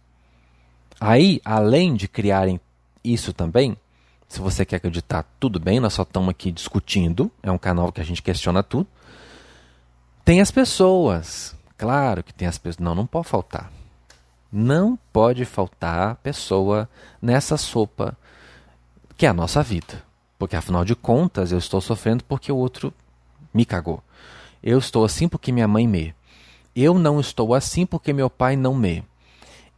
Aí, 0.98 1.38
além 1.44 1.94
de 1.94 2.08
criarem 2.08 2.58
isso 3.04 3.34
também, 3.34 3.76
se 4.26 4.40
você 4.40 4.64
quer 4.64 4.76
acreditar, 4.76 5.26
tudo 5.38 5.60
bem, 5.60 5.78
nós 5.80 5.92
só 5.92 6.02
estamos 6.02 6.30
aqui 6.30 6.50
discutindo, 6.50 7.30
é 7.42 7.50
um 7.50 7.58
canal 7.58 7.92
que 7.92 8.00
a 8.00 8.04
gente 8.04 8.22
questiona 8.22 8.62
tudo. 8.62 8.86
Tem 10.24 10.40
as 10.40 10.50
pessoas, 10.50 11.54
claro 11.76 12.24
que 12.24 12.32
tem 12.32 12.48
as 12.48 12.56
pessoas, 12.56 12.82
não, 12.82 12.94
não 12.94 13.06
pode 13.06 13.28
faltar. 13.28 13.70
Não 14.50 14.98
pode 15.12 15.44
faltar 15.44 16.16
pessoa 16.16 16.88
nessa 17.20 17.58
sopa 17.58 18.16
que 19.14 19.26
é 19.26 19.28
a 19.28 19.34
nossa 19.34 19.62
vida. 19.62 20.13
Porque 20.38 20.56
afinal 20.56 20.84
de 20.84 20.94
contas, 20.94 21.52
eu 21.52 21.58
estou 21.58 21.80
sofrendo 21.80 22.24
porque 22.24 22.50
o 22.50 22.56
outro 22.56 22.92
me 23.52 23.64
cagou. 23.64 24.02
Eu 24.62 24.78
estou 24.78 25.04
assim 25.04 25.28
porque 25.28 25.52
minha 25.52 25.68
mãe 25.68 25.86
me. 25.86 26.14
Eu 26.74 26.98
não 26.98 27.20
estou 27.20 27.54
assim 27.54 27.86
porque 27.86 28.12
meu 28.12 28.28
pai 28.28 28.56
não 28.56 28.74
me. 28.74 29.04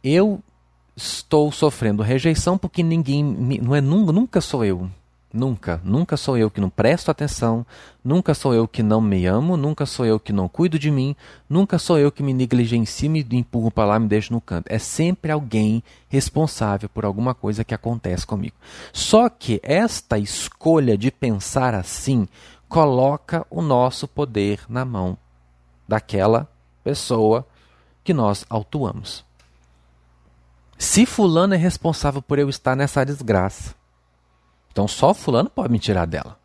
Eu 0.03 0.41
estou 0.95 1.51
sofrendo 1.51 2.01
rejeição 2.01 2.57
porque 2.57 2.81
ninguém 2.81 3.23
me, 3.23 3.59
não 3.59 3.75
é 3.75 3.81
nunca 3.81 4.41
sou 4.41 4.65
eu. 4.65 4.89
Nunca, 5.31 5.81
nunca 5.83 6.15
sou 6.15 6.37
eu 6.37 6.49
que 6.49 6.61
não 6.61 6.69
presto 6.69 7.11
atenção, 7.11 7.65
nunca 8.01 8.33
sou 8.33 8.53
eu 8.53 8.65
que 8.65 8.81
não 8.81 9.01
me 9.01 9.25
amo, 9.25 9.57
nunca 9.57 9.85
sou 9.85 10.05
eu 10.05 10.17
que 10.17 10.31
não 10.31 10.47
cuido 10.47 10.79
de 10.79 10.89
mim, 10.89 11.15
nunca 11.49 11.77
sou 11.77 11.99
eu 11.99 12.09
que 12.11 12.23
me 12.23 12.33
negligencio, 12.33 13.09
me 13.09 13.25
empurro 13.31 13.69
para 13.69 13.85
lá, 13.85 13.99
me 13.99 14.07
deixo 14.07 14.31
no 14.31 14.39
canto. 14.39 14.67
É 14.69 14.79
sempre 14.79 15.29
alguém 15.29 15.83
responsável 16.07 16.87
por 16.87 17.03
alguma 17.03 17.35
coisa 17.35 17.65
que 17.65 17.73
acontece 17.73 18.25
comigo. 18.25 18.55
Só 18.93 19.27
que 19.27 19.59
esta 19.63 20.17
escolha 20.17 20.97
de 20.97 21.11
pensar 21.11 21.75
assim 21.75 22.25
coloca 22.69 23.45
o 23.49 23.61
nosso 23.61 24.07
poder 24.07 24.61
na 24.69 24.85
mão 24.85 25.17
daquela 25.85 26.49
pessoa 26.83 27.45
que 28.01 28.13
nós 28.13 28.45
autuamos. 28.49 29.25
Se 30.77 31.05
fulano 31.05 31.53
é 31.53 31.57
responsável 31.57 32.21
por 32.21 32.39
eu 32.39 32.47
estar 32.47 32.75
nessa 32.75 33.05
desgraça, 33.05 33.75
então 34.77 34.87
só 34.87 35.11
fulano 35.11 35.49
pode 35.49 35.71
me 35.71 35.79
tirar 35.79 36.05
dela. 36.05 36.37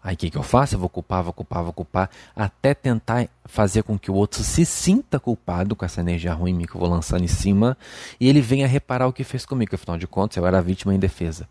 Aí 0.00 0.14
o 0.14 0.16
que, 0.16 0.30
que 0.30 0.38
eu 0.38 0.44
faço? 0.44 0.76
Eu 0.76 0.78
vou 0.78 0.88
culpar, 0.88 1.24
vou 1.24 1.32
culpar, 1.32 1.64
vou 1.64 1.72
culpar, 1.72 2.08
até 2.36 2.72
tentar 2.72 3.26
fazer 3.46 3.82
com 3.82 3.98
que 3.98 4.12
o 4.12 4.14
outro 4.14 4.44
se 4.44 4.64
sinta 4.64 5.18
culpado 5.18 5.74
com 5.74 5.84
essa 5.84 6.00
energia 6.00 6.32
ruim 6.32 6.64
que 6.66 6.76
eu 6.76 6.78
vou 6.78 6.88
lançando 6.88 7.24
em 7.24 7.28
cima 7.28 7.76
e 8.20 8.28
ele 8.28 8.40
venha 8.40 8.68
reparar 8.68 9.08
o 9.08 9.12
que 9.12 9.24
fez 9.24 9.44
comigo. 9.44 9.74
Afinal 9.74 9.98
de 9.98 10.06
contas, 10.06 10.36
eu 10.36 10.46
era 10.46 10.62
vítima 10.62 10.94
em 10.94 11.00
defesa. 11.00 11.48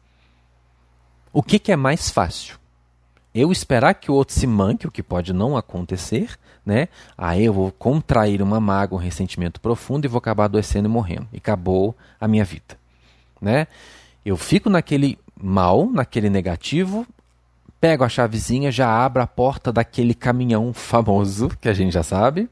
O 1.34 1.44
que, 1.44 1.60
que 1.60 1.74
é 1.74 1.76
mais 1.76 2.10
fácil? 2.10 2.58
Eu 3.36 3.52
esperar 3.52 3.94
que 3.96 4.10
o 4.10 4.14
outro 4.14 4.34
se 4.34 4.48
manque, 4.48 4.88
o 4.88 4.92
que 4.92 5.04
pode 5.04 5.34
não 5.34 5.58
acontecer, 5.58 6.40
né? 6.66 6.88
Aí 7.18 7.44
eu 7.44 7.52
vou 7.52 7.70
contrair 7.70 8.42
uma 8.42 8.62
mágoa, 8.62 8.98
um 8.98 9.02
ressentimento 9.02 9.60
profundo 9.60 10.06
e 10.06 10.08
vou 10.08 10.20
acabar 10.20 10.46
adoecendo 10.46 10.88
e 10.88 10.92
morrendo. 10.92 11.28
E 11.34 11.38
acabou 11.38 11.94
a 12.18 12.30
minha 12.30 12.46
vida, 12.46 12.80
né? 13.42 13.68
Eu 14.26 14.38
fico 14.38 14.70
naquele 14.70 15.18
mal, 15.44 15.90
naquele 15.92 16.30
negativo, 16.30 17.06
pego 17.82 18.04
a 18.04 18.10
chavezinha, 18.10 18.72
já 18.72 18.88
abro 18.88 19.22
a 19.22 19.28
porta 19.28 19.72
daquele 19.72 20.14
caminhão 20.14 20.74
famoso, 20.74 21.50
que 21.60 21.68
a 21.68 21.74
gente 21.74 21.92
já 21.92 22.02
sabe, 22.02 22.50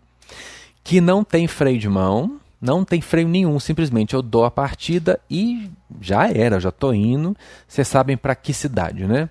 que 0.83 0.99
não 0.99 1.23
tem 1.23 1.47
freio 1.47 1.79
de 1.79 1.87
mão, 1.87 2.39
não 2.61 2.83
tem 2.83 3.01
freio 3.01 3.27
nenhum, 3.27 3.59
simplesmente 3.59 4.13
eu 4.13 4.21
dou 4.21 4.43
a 4.43 4.51
partida 4.51 5.19
e 5.29 5.71
já 5.99 6.27
era, 6.27 6.59
já 6.59 6.71
tô 6.71 6.93
indo. 6.93 7.35
Vocês 7.67 7.87
sabem 7.87 8.17
para 8.17 8.35
que 8.35 8.53
cidade, 8.53 9.07
né? 9.07 9.29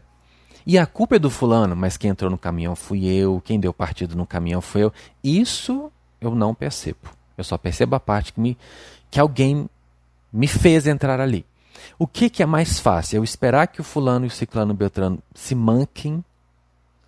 E 0.67 0.79
a 0.79 0.87
culpa 0.87 1.17
é 1.17 1.19
do 1.19 1.31
fulano, 1.31 1.77
mas 1.77 1.97
quem 1.97 2.11
entrou 2.11 2.31
no 2.31 2.39
caminhão 2.39 2.75
fui 2.75 3.07
eu, 3.07 3.41
quem 3.45 3.61
deu 3.61 3.73
partido 3.73 4.17
no 4.17 4.27
caminhão 4.27 4.61
foi 4.61 4.83
eu. 4.83 4.93
Isso 5.23 5.93
eu 6.21 6.35
não 6.35 6.55
percebo. 6.55 6.99
Eu 7.37 7.45
só 7.45 7.57
percebo 7.57 7.95
a 7.95 8.01
parte 8.01 8.33
que, 8.33 8.41
me, 8.41 8.59
que 9.11 9.21
alguém 9.21 9.69
me 10.33 10.47
fez 10.47 10.87
entrar 10.87 11.21
ali. 11.21 11.45
O 11.99 12.07
que, 12.07 12.31
que 12.31 12.43
é 12.43 12.47
mais 12.47 12.79
fácil? 12.79 13.17
Eu 13.17 13.25
esperar 13.25 13.67
que 13.67 13.81
o 13.81 13.85
fulano 13.85 14.27
e 14.27 14.29
o 14.29 14.31
ciclano 14.31 14.75
Beltrano 14.75 15.23
se 15.35 15.55
manquem 15.55 16.25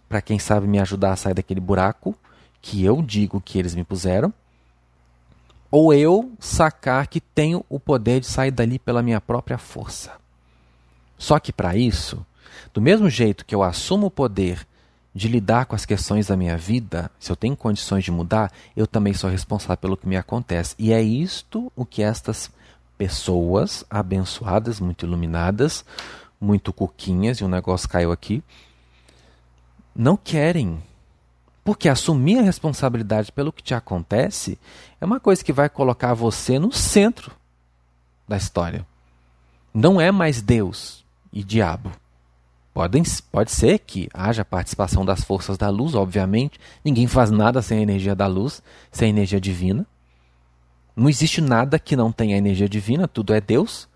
para 0.08 0.20
quem 0.20 0.38
sabe 0.38 0.66
me 0.66 0.78
ajudar 0.78 1.12
a 1.12 1.16
sair 1.16 1.34
daquele 1.34 1.60
buraco 1.60 2.14
que 2.60 2.84
eu 2.84 3.02
digo 3.02 3.40
que 3.40 3.58
eles 3.58 3.74
me 3.74 3.82
puseram, 3.82 4.32
ou 5.70 5.92
eu 5.92 6.30
sacar 6.38 7.06
que 7.06 7.20
tenho 7.20 7.64
o 7.68 7.80
poder 7.80 8.20
de 8.20 8.26
sair 8.26 8.50
dali 8.50 8.78
pela 8.78 9.02
minha 9.02 9.20
própria 9.20 9.56
força. 9.56 10.12
Só 11.18 11.38
que 11.38 11.52
para 11.52 11.74
isso, 11.74 12.24
do 12.74 12.80
mesmo 12.80 13.08
jeito 13.08 13.44
que 13.46 13.54
eu 13.54 13.62
assumo 13.62 14.06
o 14.06 14.10
poder 14.10 14.66
de 15.14 15.28
lidar 15.28 15.66
com 15.66 15.74
as 15.74 15.86
questões 15.86 16.26
da 16.26 16.36
minha 16.36 16.56
vida, 16.56 17.10
se 17.18 17.30
eu 17.30 17.36
tenho 17.36 17.56
condições 17.56 18.04
de 18.04 18.10
mudar, 18.10 18.52
eu 18.76 18.86
também 18.86 19.12
sou 19.12 19.30
responsável 19.30 19.76
pelo 19.76 19.96
que 19.96 20.08
me 20.08 20.16
acontece. 20.16 20.74
E 20.78 20.92
é 20.92 21.02
isto 21.02 21.72
o 21.74 21.84
que 21.84 22.02
estas 22.02 22.50
pessoas 23.02 23.84
abençoadas, 23.90 24.78
muito 24.78 25.04
iluminadas, 25.04 25.84
muito 26.40 26.72
cuquinhas, 26.72 27.38
e 27.38 27.44
o 27.44 27.48
negócio 27.48 27.88
caiu 27.88 28.12
aqui, 28.12 28.44
não 29.92 30.16
querem. 30.16 30.80
Porque 31.64 31.88
assumir 31.88 32.38
a 32.38 32.42
responsabilidade 32.42 33.32
pelo 33.32 33.52
que 33.52 33.60
te 33.60 33.74
acontece 33.74 34.56
é 35.00 35.04
uma 35.04 35.18
coisa 35.18 35.42
que 35.42 35.52
vai 35.52 35.68
colocar 35.68 36.14
você 36.14 36.60
no 36.60 36.70
centro 36.70 37.32
da 38.28 38.36
história. 38.36 38.86
Não 39.74 40.00
é 40.00 40.12
mais 40.12 40.40
Deus 40.40 41.04
e 41.32 41.42
diabo. 41.42 41.90
Podem, 42.72 43.02
pode 43.32 43.50
ser 43.50 43.80
que 43.80 44.08
haja 44.14 44.44
participação 44.44 45.04
das 45.04 45.24
forças 45.24 45.58
da 45.58 45.68
luz, 45.70 45.96
obviamente. 45.96 46.60
Ninguém 46.84 47.08
faz 47.08 47.32
nada 47.32 47.62
sem 47.62 47.80
a 47.80 47.82
energia 47.82 48.14
da 48.14 48.28
luz, 48.28 48.62
sem 48.92 49.06
a 49.06 49.10
energia 49.10 49.40
divina. 49.40 49.84
Não 50.94 51.08
existe 51.08 51.40
nada 51.40 51.78
que 51.78 51.96
não 51.96 52.12
tenha 52.12 52.36
energia 52.36 52.68
divina, 52.68 53.08
tudo 53.08 53.32
é 53.32 53.40
Deus. 53.40 53.88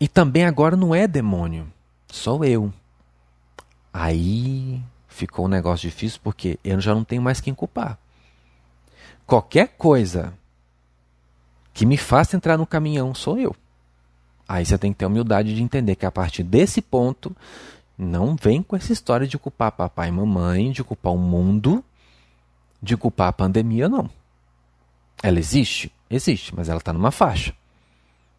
E 0.00 0.08
também 0.08 0.44
agora 0.44 0.76
não 0.76 0.94
é 0.94 1.06
demônio, 1.06 1.70
sou 2.08 2.44
eu. 2.44 2.72
Aí 3.92 4.82
ficou 5.06 5.44
um 5.44 5.48
negócio 5.48 5.88
difícil 5.88 6.20
porque 6.22 6.58
eu 6.64 6.80
já 6.80 6.94
não 6.94 7.04
tenho 7.04 7.20
mais 7.20 7.40
quem 7.40 7.54
culpar. 7.54 7.98
Qualquer 9.26 9.68
coisa 9.76 10.32
que 11.72 11.86
me 11.86 11.96
faça 11.96 12.36
entrar 12.36 12.56
no 12.56 12.66
caminhão 12.66 13.14
sou 13.14 13.38
eu. 13.38 13.54
Aí 14.48 14.64
você 14.64 14.76
tem 14.76 14.92
que 14.92 14.98
ter 14.98 15.06
humildade 15.06 15.54
de 15.54 15.62
entender 15.62 15.94
que 15.94 16.06
a 16.06 16.10
partir 16.10 16.42
desse 16.42 16.82
ponto 16.82 17.36
Não 18.02 18.34
vem 18.34 18.62
com 18.62 18.74
essa 18.74 18.94
história 18.94 19.26
de 19.26 19.36
culpar 19.36 19.72
papai 19.72 20.08
e 20.08 20.12
mamãe, 20.12 20.72
de 20.72 20.82
culpar 20.82 21.12
o 21.12 21.18
mundo, 21.18 21.84
de 22.82 22.96
culpar 22.96 23.28
a 23.28 23.32
pandemia, 23.32 23.90
não. 23.90 24.08
Ela 25.22 25.38
existe? 25.38 25.92
Existe, 26.10 26.54
mas 26.54 26.68
ela 26.68 26.78
está 26.78 26.92
numa 26.92 27.10
faixa. 27.10 27.54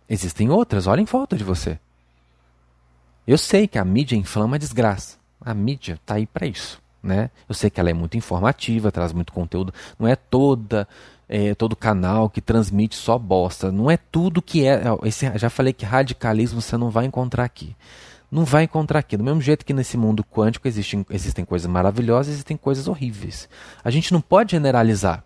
Existem 0.09 0.49
outras, 0.49 0.87
olhem 0.87 1.03
em 1.03 1.05
volta 1.05 1.37
de 1.37 1.43
você. 1.43 1.79
Eu 3.25 3.37
sei 3.37 3.67
que 3.67 3.79
a 3.79 3.85
mídia 3.85 4.15
inflama 4.15 4.57
a 4.57 4.59
desgraça. 4.59 5.17
A 5.39 5.53
mídia 5.53 5.93
está 5.93 6.15
aí 6.15 6.25
para 6.25 6.45
isso. 6.45 6.81
Né? 7.01 7.31
Eu 7.47 7.55
sei 7.55 7.69
que 7.69 7.79
ela 7.79 7.89
é 7.89 7.93
muito 7.93 8.17
informativa, 8.17 8.91
traz 8.91 9.13
muito 9.13 9.31
conteúdo. 9.31 9.73
Não 9.97 10.07
é 10.07 10.15
toda 10.15 10.87
é, 11.31 11.55
todo 11.55 11.77
canal 11.77 12.29
que 12.29 12.41
transmite 12.41 12.95
só 12.95 13.17
bosta. 13.17 13.71
Não 13.71 13.89
é 13.89 13.95
tudo 13.95 14.41
que 14.41 14.67
é. 14.67 14.81
Esse, 15.05 15.31
já 15.37 15.49
falei 15.49 15.71
que 15.71 15.85
radicalismo 15.85 16.61
você 16.61 16.75
não 16.75 16.89
vai 16.89 17.05
encontrar 17.05 17.45
aqui. 17.45 17.73
Não 18.29 18.43
vai 18.43 18.63
encontrar 18.63 18.99
aqui. 18.99 19.15
Do 19.15 19.23
mesmo 19.23 19.41
jeito 19.41 19.65
que 19.65 19.73
nesse 19.73 19.95
mundo 19.95 20.25
quântico 20.25 20.67
existem, 20.67 21.05
existem 21.09 21.45
coisas 21.45 21.71
maravilhosas, 21.71 22.33
existem 22.33 22.57
coisas 22.57 22.87
horríveis. 22.87 23.47
A 23.81 23.89
gente 23.89 24.11
não 24.11 24.19
pode 24.19 24.51
generalizar. 24.51 25.23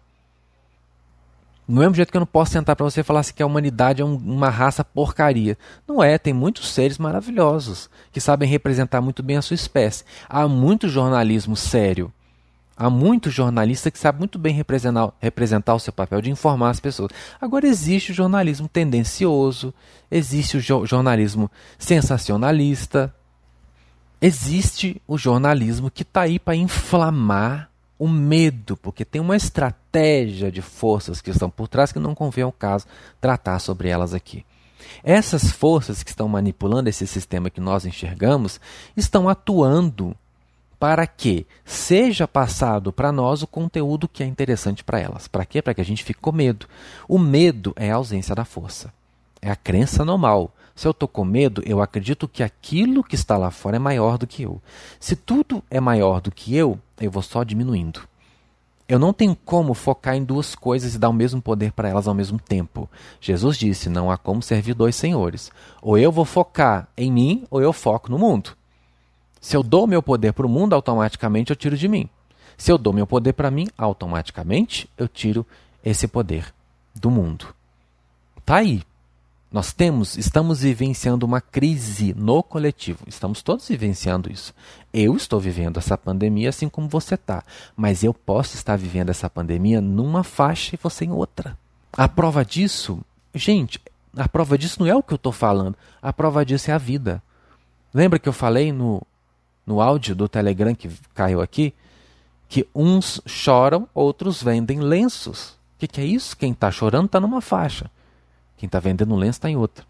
Do 1.68 1.80
mesmo 1.80 1.96
jeito 1.96 2.12
que 2.12 2.18
eu 2.18 2.20
não 2.20 2.28
posso 2.28 2.52
sentar 2.52 2.76
para 2.76 2.84
você 2.84 3.02
e 3.02 3.04
falar 3.04 3.22
assim 3.22 3.34
que 3.34 3.42
a 3.42 3.46
humanidade 3.46 4.02
é 4.02 4.06
um, 4.06 4.16
uma 4.16 4.50
raça 4.50 4.84
porcaria. 4.84 5.58
Não 5.88 6.04
é, 6.04 6.18
tem 6.18 6.34
muitos 6.34 6.70
seres 6.70 7.00
maravilhosos 7.00 7.90
que 8.12 8.22
sabem 8.22 8.48
representar 8.48 9.02
muito 9.02 9.24
bem 9.24 9.38
a 9.38 9.42
sua 9.42 9.56
espécie. 9.56 10.04
Há 10.30 10.48
muito 10.48 10.88
jornalismo 10.88 11.56
sério. 11.56 12.14
Há 12.78 12.90
muito 12.90 13.30
jornalista 13.30 13.90
que 13.90 13.98
sabe 13.98 14.20
muito 14.20 14.38
bem 14.38 14.54
representar, 14.54 15.12
representar 15.20 15.74
o 15.74 15.80
seu 15.80 15.94
papel 15.94 16.22
de 16.22 16.30
informar 16.30 16.70
as 16.70 16.80
pessoas. 16.80 17.10
Agora 17.40 17.66
existe 17.66 18.12
o 18.12 18.16
jornalismo 18.16 18.68
tendencioso, 18.68 19.74
existe 20.12 20.58
o 20.58 20.60
jo 20.60 20.86
jornalismo 20.86 21.50
sensacionalista, 21.80 23.16
existe 24.22 25.02
o 25.08 25.18
jornalismo 25.18 25.90
que 25.90 26.04
está 26.04 26.22
aí 26.22 26.38
para 26.38 26.56
inflamar 26.56 27.72
o 27.98 28.08
medo, 28.08 28.76
porque 28.78 29.06
tem 29.06 29.22
uma 29.22 29.36
estratégia 29.36 30.52
de 30.52 30.62
forças 30.62 31.22
que 31.22 31.30
estão 31.30 31.50
por 31.50 31.68
trás 31.68 31.92
que 31.92 32.00
não 32.00 32.14
convém 32.14 32.44
ao 32.44 32.52
caso 32.52 32.86
tratar 33.22 33.60
sobre 33.60 33.90
elas 33.90 34.14
aqui. 34.14 34.46
Essas 35.04 35.52
forças 35.52 36.04
que 36.04 36.10
estão 36.10 36.28
manipulando 36.28 36.90
esse 36.90 37.08
sistema 37.08 37.50
que 37.50 37.62
nós 37.62 37.86
enxergamos 37.86 38.60
estão 38.96 39.30
atuando 39.30 40.16
para 40.80 41.08
que 41.08 41.48
seja 41.64 42.28
passado 42.28 42.92
para 42.92 43.12
nós 43.12 43.42
o 43.42 43.48
conteúdo 43.48 44.08
que 44.08 44.24
é 44.24 44.26
interessante 44.26 44.84
para 44.84 45.00
elas. 45.00 45.28
Para 45.28 45.46
quê? 45.46 45.62
Para 45.62 45.74
que 45.74 45.82
a 45.82 45.86
gente 45.86 46.04
fique 46.04 46.20
com 46.20 46.32
medo. 46.32 46.68
O 47.08 47.18
medo 47.18 47.74
é 47.76 47.92
a 47.92 47.96
ausência 47.96 48.36
da 48.36 48.46
força. 48.46 48.94
É 49.42 49.50
a 49.50 49.56
crença 49.56 50.04
normal. 50.04 50.54
Se 50.76 50.86
eu 50.86 50.92
estou 50.92 51.08
com 51.08 51.24
medo, 51.24 51.64
eu 51.66 51.82
acredito 51.82 52.28
que 52.28 52.44
aquilo 52.44 53.04
que 53.04 53.16
está 53.16 53.38
lá 53.38 53.50
fora 53.50 53.78
é 53.78 53.80
maior 53.80 54.18
do 54.18 54.28
que 54.28 54.44
eu. 54.44 54.62
Se 55.00 55.16
tudo 55.16 55.64
é 55.72 55.80
maior 55.80 56.20
do 56.20 56.32
que 56.32 56.54
eu, 56.56 56.78
eu 57.00 57.10
vou 57.10 57.24
só 57.24 57.44
diminuindo. 57.44 58.02
Eu 58.88 59.00
não 59.00 59.14
tenho 59.14 59.36
como 59.36 59.74
focar 59.74 60.16
em 60.16 60.24
duas 60.24 60.54
coisas 60.54 60.94
e 60.94 61.00
dar 61.00 61.10
o 61.10 61.14
mesmo 61.14 61.42
poder 61.42 61.72
para 61.72 61.90
elas 61.90 62.08
ao 62.08 62.14
mesmo 62.14 62.38
tempo. 62.38 62.90
Jesus 63.20 63.58
disse: 63.58 63.90
não 63.90 64.12
há 64.12 64.18
como 64.18 64.44
servir 64.44 64.76
dois 64.76 64.96
senhores. 64.96 65.50
Ou 65.82 65.98
eu 65.98 66.12
vou 66.12 66.26
focar 66.26 66.88
em 66.96 67.12
mim, 67.12 67.48
ou 67.50 67.62
eu 67.62 67.74
foco 67.74 68.12
no 68.12 68.20
mundo. 68.20 68.52
Se 69.42 69.56
eu 69.56 69.64
dou 69.64 69.88
meu 69.88 70.04
poder 70.04 70.34
para 70.34 70.46
o 70.46 70.50
mundo, 70.50 70.74
automaticamente 70.74 71.52
eu 71.52 71.56
tiro 71.56 71.78
de 71.78 71.88
mim. 71.88 72.10
Se 72.58 72.72
eu 72.72 72.78
dou 72.78 72.94
meu 72.94 73.08
poder 73.08 73.34
para 73.34 73.50
mim, 73.50 73.68
automaticamente 73.78 74.90
eu 74.98 75.08
tiro 75.08 75.46
esse 75.84 76.08
poder 76.08 76.54
do 76.94 77.10
mundo. 77.10 77.48
Tá 78.46 78.58
aí. 78.58 78.84
Nós 79.56 79.72
temos, 79.72 80.18
estamos 80.18 80.64
vivenciando 80.64 81.26
uma 81.26 81.40
crise 81.40 82.14
no 82.14 82.44
coletivo. 82.44 83.06
Estamos 83.08 83.42
todos 83.42 83.66
vivenciando 83.70 84.30
isso. 84.30 84.54
Eu 84.94 85.16
estou 85.16 85.40
vivendo 85.40 85.78
essa 85.78 85.98
pandemia 85.98 86.50
assim 86.50 86.68
como 86.68 86.90
você 86.90 87.16
está, 87.16 87.42
mas 87.74 88.04
eu 88.04 88.14
posso 88.14 88.58
estar 88.58 88.78
vivendo 88.78 89.12
essa 89.12 89.30
pandemia 89.30 89.80
numa 89.80 90.26
faixa 90.26 90.76
e 90.76 90.80
você 90.84 91.06
em 91.06 91.12
outra. 91.14 91.58
A 91.94 92.06
prova 92.10 92.44
disso, 92.44 93.00
gente, 93.34 93.80
a 94.18 94.28
prova 94.28 94.58
disso 94.58 94.82
não 94.82 94.88
é 94.88 94.94
o 94.94 95.02
que 95.02 95.14
eu 95.14 95.16
estou 95.16 95.32
falando. 95.32 95.78
A 96.02 96.12
prova 96.12 96.46
disso 96.46 96.70
é 96.70 96.74
a 96.74 96.78
vida. 96.78 97.24
Lembra 97.94 98.20
que 98.20 98.28
eu 98.28 98.34
falei 98.34 98.74
no 98.74 99.02
no 99.66 99.80
áudio 99.80 100.14
do 100.14 100.28
Telegram 100.28 100.76
que 100.76 100.90
caiu 101.14 101.40
aqui, 101.40 101.74
que 102.50 102.68
uns 102.76 103.22
choram, 103.26 103.88
outros 103.94 104.44
vendem 104.44 104.82
lenços. 104.82 105.52
O 105.52 105.80
que, 105.80 105.88
que, 105.88 106.02
é 106.02 106.06
isso? 106.06 106.36
Quem 106.36 106.52
está 106.52 106.70
chorando 106.70 107.06
está 107.06 107.22
numa 107.22 107.40
faixa. 107.40 107.90
Quem 108.58 108.68
está 108.68 108.80
vendendo 108.80 109.16
lenço 109.16 109.38
está 109.38 109.50
em 109.50 109.56
outra. 109.56 109.86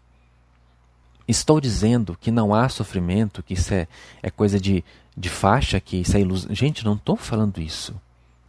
Estou 1.26 1.60
dizendo 1.60 2.16
que 2.20 2.30
não 2.30 2.54
há 2.54 2.68
sofrimento, 2.68 3.42
que 3.42 3.54
isso 3.54 3.74
é, 3.74 3.88
é 4.22 4.30
coisa 4.30 4.60
de, 4.60 4.84
de 5.16 5.28
faixa, 5.28 5.80
que 5.80 5.96
isso 5.98 6.16
é 6.16 6.20
ilusão. 6.20 6.54
Gente, 6.54 6.84
não 6.84 6.94
estou 6.94 7.16
falando 7.16 7.60
isso. 7.60 7.94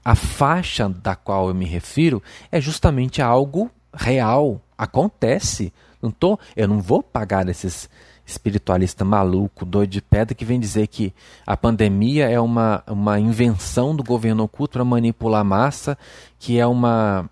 A 0.06 0.16
faixa 0.16 0.88
da 0.88 1.16
qual 1.16 1.50
eu 1.50 1.56
me 1.56 1.66
refiro 1.66 2.22
é 2.52 2.62
justamente 2.62 3.22
algo 3.22 3.72
real. 3.94 4.62
Acontece. 4.78 5.74
Não 6.02 6.12
tô, 6.12 6.40
eu 6.56 6.68
não 6.68 6.80
vou 6.80 7.02
pagar 7.02 7.50
esses, 7.50 7.90
espiritualista 8.28 9.06
maluco, 9.06 9.66
doido 9.66 9.92
de 9.92 10.02
pedra, 10.02 10.36
que 10.36 10.44
vem 10.44 10.60
dizer 10.60 10.88
que 10.88 11.14
a 11.46 11.56
pandemia 11.56 12.30
é 12.30 12.40
uma, 12.40 12.84
uma 12.86 13.18
invenção 13.20 13.96
do 13.96 14.04
governo 14.04 14.44
oculto 14.44 14.74
para 14.74 14.84
manipular 14.84 15.42
a 15.42 15.46
massa, 15.46 15.98
que 16.38 16.60
é 16.60 16.68
uma. 16.68 17.30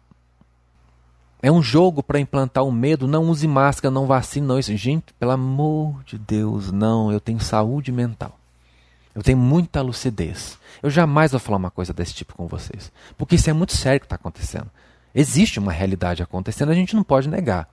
É 1.46 1.52
um 1.52 1.62
jogo 1.62 2.02
para 2.02 2.20
implantar 2.20 2.64
o 2.64 2.72
medo. 2.72 3.08
Não 3.08 3.30
use 3.30 3.48
máscara, 3.48 3.94
não 3.94 4.08
vacine, 4.08 4.48
não. 4.48 4.58
Isso, 4.58 4.76
gente, 4.76 5.14
pelo 5.20 5.30
amor 5.30 6.04
de 6.04 6.18
Deus, 6.18 6.72
não. 6.72 7.12
Eu 7.12 7.20
tenho 7.20 7.40
saúde 7.40 7.92
mental. 7.92 8.36
Eu 9.14 9.22
tenho 9.22 9.38
muita 9.38 9.80
lucidez. 9.84 10.58
Eu 10.82 10.90
jamais 10.90 11.30
vou 11.30 11.40
falar 11.40 11.58
uma 11.58 11.70
coisa 11.70 11.94
desse 11.94 12.16
tipo 12.16 12.34
com 12.34 12.48
vocês. 12.48 12.92
Porque 13.16 13.36
isso 13.36 13.48
é 13.48 13.54
muito 13.54 13.74
sério 13.78 14.00
que 14.00 14.08
está 14.08 14.16
acontecendo. 14.16 14.72
Existe 15.14 15.60
uma 15.60 15.72
realidade 15.72 16.24
acontecendo, 16.24 16.72
a 16.72 16.74
gente 16.74 16.96
não 16.96 17.04
pode 17.04 17.30
negar. 17.30 17.70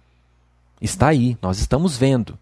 Está 0.78 1.08
aí, 1.08 1.38
nós 1.40 1.58
estamos 1.58 1.96
vendo. 1.96 2.38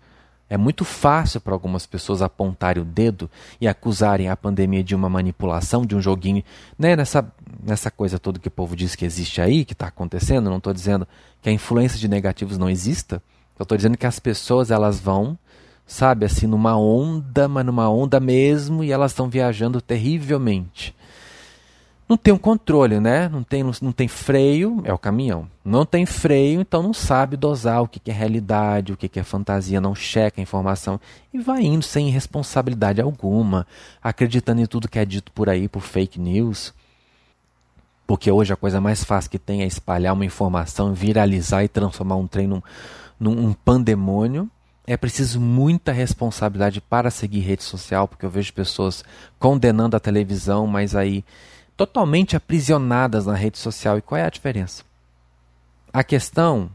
É 0.51 0.57
muito 0.57 0.85
fácil 0.85 1.41
para 1.41 1.55
algumas 1.55 1.87
pessoas 1.87 2.21
apontarem 2.21 2.83
o 2.83 2.85
dedo 2.85 3.31
e 3.61 3.69
acusarem 3.69 4.29
a 4.29 4.37
pandemia 4.37 4.83
de 4.83 4.97
uma 4.97 5.09
manipulação, 5.09 5.87
de 5.87 5.95
um 5.95 6.03
joguinho, 6.03 6.43
né? 6.77 6.97
nessa, 6.97 7.33
nessa 7.63 7.89
coisa 7.89 8.19
toda 8.19 8.41
que 8.41 8.49
o 8.49 8.51
povo 8.51 8.75
diz 8.75 8.97
que 8.97 9.05
existe 9.05 9.41
aí, 9.41 9.65
que 9.65 9.75
está 9.75 9.87
acontecendo. 9.87 10.51
Não 10.51 10.57
estou 10.57 10.75
dizendo 10.75 11.07
que 11.41 11.49
a 11.49 11.53
influência 11.53 12.01
de 12.01 12.09
negativos 12.09 12.59
não 12.59 12.69
exista. 12.69 13.23
Eu 13.57 13.63
estou 13.63 13.77
dizendo 13.77 13.97
que 13.97 14.07
as 14.07 14.19
pessoas 14.19 14.73
elas 14.73 14.99
vão, 14.99 15.39
sabe, 15.87 16.27
assim, 16.27 16.49
numa 16.49 16.77
onda, 16.77 17.47
mas 17.47 17.65
numa 17.65 17.89
onda 17.89 18.19
mesmo, 18.19 18.83
e 18.83 18.91
elas 18.91 19.13
estão 19.13 19.29
viajando 19.29 19.81
terrivelmente 19.81 20.95
não 22.11 22.17
tem 22.17 22.35
um 22.35 22.39
controle, 22.39 22.99
né? 22.99 23.29
Não 23.29 23.45
tem, 23.45 23.63
não 23.81 23.93
tem 23.93 24.09
freio, 24.09 24.83
é 24.85 24.93
o 24.93 24.99
caminhão. 24.99 25.49
Não 25.65 25.87
tem 25.87 26.05
freio, 26.05 26.61
então 26.61 26.83
não 26.83 26.93
sabe 26.93 27.37
dosar 27.37 27.83
o 27.83 27.87
que 27.87 28.11
é 28.11 28.13
realidade, 28.13 28.93
o 28.93 28.97
que 28.97 29.21
é 29.21 29.23
fantasia, 29.23 29.81
não 29.81 29.95
checa 29.95 30.41
a 30.41 30.43
informação 30.43 31.01
e 31.33 31.39
vai 31.39 31.63
indo 31.63 31.85
sem 31.85 32.11
responsabilidade 32.11 33.01
alguma, 33.01 33.65
acreditando 34.03 34.61
em 34.61 34.67
tudo 34.67 34.89
que 34.89 34.99
é 34.99 35.05
dito 35.05 35.31
por 35.31 35.49
aí, 35.49 35.69
por 35.69 35.83
fake 35.83 36.19
news. 36.19 36.75
Porque 38.09 38.29
hoje 38.29 38.53
a 38.53 38.57
coisa 38.57 38.81
mais 38.81 39.05
fácil 39.05 39.31
que 39.31 39.39
tem 39.39 39.63
é 39.63 39.67
espalhar 39.67 40.13
uma 40.13 40.25
informação, 40.25 40.93
viralizar 40.93 41.63
e 41.63 41.69
transformar 41.69 42.17
um 42.17 42.27
trem 42.27 42.49
num, 42.49 42.61
num 43.21 43.47
um 43.47 43.53
pandemônio. 43.53 44.51
É 44.85 44.97
preciso 44.97 45.41
muita 45.41 45.93
responsabilidade 45.93 46.81
para 46.81 47.09
seguir 47.09 47.39
rede 47.39 47.63
social, 47.63 48.09
porque 48.09 48.27
eu 48.27 48.31
vejo 48.31 48.53
pessoas 48.53 49.05
condenando 49.39 49.97
a 49.97 50.01
televisão, 50.01 50.67
mas 50.67 50.97
aí 50.97 51.25
totalmente 51.81 52.37
aprisionadas 52.37 53.25
na 53.25 53.35
rede 53.35 53.57
social. 53.57 53.97
E 53.97 54.03
qual 54.03 54.19
é 54.19 54.25
a 54.25 54.29
diferença? 54.29 54.85
A 55.91 56.05
questão 56.05 56.69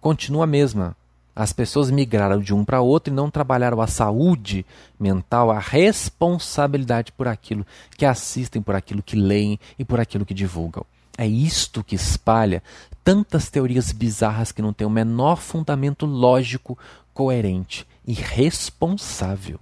continua 0.00 0.44
a 0.44 0.46
mesma. 0.46 0.96
As 1.34 1.52
pessoas 1.52 1.90
migraram 1.90 2.38
de 2.38 2.54
um 2.54 2.64
para 2.64 2.80
outro 2.80 3.12
e 3.12 3.16
não 3.16 3.28
trabalharam 3.28 3.80
a 3.80 3.88
saúde 3.88 4.64
mental, 5.00 5.50
a 5.50 5.58
responsabilidade 5.58 7.10
por 7.10 7.26
aquilo 7.26 7.66
que 7.96 8.06
assistem, 8.06 8.62
por 8.62 8.76
aquilo 8.76 9.02
que 9.02 9.16
leem 9.16 9.58
e 9.76 9.84
por 9.84 9.98
aquilo 9.98 10.24
que 10.24 10.32
divulgam. 10.32 10.86
É 11.18 11.26
isto 11.26 11.82
que 11.82 11.96
espalha 11.96 12.62
tantas 13.02 13.50
teorias 13.50 13.90
bizarras 13.90 14.52
que 14.52 14.62
não 14.62 14.72
têm 14.72 14.86
o 14.86 14.90
menor 14.90 15.38
fundamento 15.38 16.06
lógico, 16.06 16.78
coerente 17.12 17.84
e 18.06 18.12
responsável, 18.12 19.58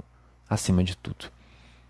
acima 0.46 0.84
de 0.84 0.94
tudo. 0.94 1.30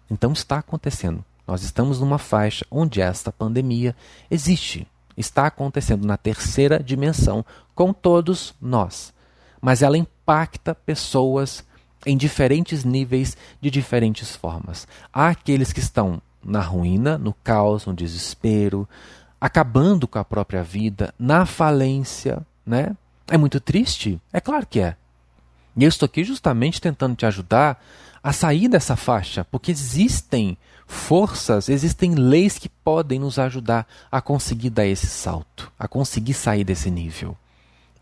Então 0.08 0.32
está 0.32 0.58
acontecendo. 0.58 1.24
Nós 1.50 1.64
estamos 1.64 1.98
numa 1.98 2.16
faixa 2.16 2.64
onde 2.70 3.00
esta 3.00 3.32
pandemia 3.32 3.96
existe, 4.30 4.86
está 5.16 5.48
acontecendo 5.48 6.06
na 6.06 6.16
terceira 6.16 6.80
dimensão 6.80 7.44
com 7.74 7.92
todos 7.92 8.54
nós. 8.62 9.12
Mas 9.60 9.82
ela 9.82 9.98
impacta 9.98 10.76
pessoas 10.76 11.64
em 12.06 12.16
diferentes 12.16 12.84
níveis, 12.84 13.36
de 13.60 13.68
diferentes 13.68 14.36
formas. 14.36 14.86
Há 15.12 15.26
aqueles 15.26 15.72
que 15.72 15.80
estão 15.80 16.22
na 16.40 16.60
ruína, 16.60 17.18
no 17.18 17.32
caos, 17.32 17.84
no 17.84 17.94
desespero, 17.94 18.88
acabando 19.40 20.06
com 20.06 20.20
a 20.20 20.24
própria 20.24 20.62
vida, 20.62 21.12
na 21.18 21.44
falência, 21.46 22.46
né? 22.64 22.96
É 23.26 23.36
muito 23.36 23.58
triste? 23.58 24.20
É 24.32 24.40
claro 24.40 24.68
que 24.68 24.78
é. 24.78 24.94
E 25.76 25.82
eu 25.82 25.88
estou 25.88 26.06
aqui 26.06 26.22
justamente 26.22 26.80
tentando 26.80 27.16
te 27.16 27.26
ajudar 27.26 27.82
a 28.22 28.32
sair 28.32 28.68
dessa 28.68 28.94
faixa, 28.94 29.44
porque 29.50 29.72
existem 29.72 30.56
forças, 30.90 31.68
existem 31.68 32.14
leis 32.14 32.58
que 32.58 32.68
podem 32.68 33.18
nos 33.18 33.38
ajudar 33.38 33.86
a 34.10 34.20
conseguir 34.20 34.70
dar 34.70 34.86
esse 34.86 35.06
salto, 35.06 35.70
a 35.78 35.86
conseguir 35.86 36.34
sair 36.34 36.64
desse 36.64 36.90
nível. 36.90 37.36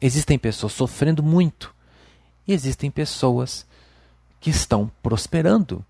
Existem 0.01 0.39
pessoas 0.39 0.73
sofrendo 0.73 1.23
muito 1.23 1.75
e 2.47 2.53
existem 2.53 2.91
pessoas 2.91 3.67
que 4.41 4.49
estão 4.51 4.91
prosperando. 5.03 5.85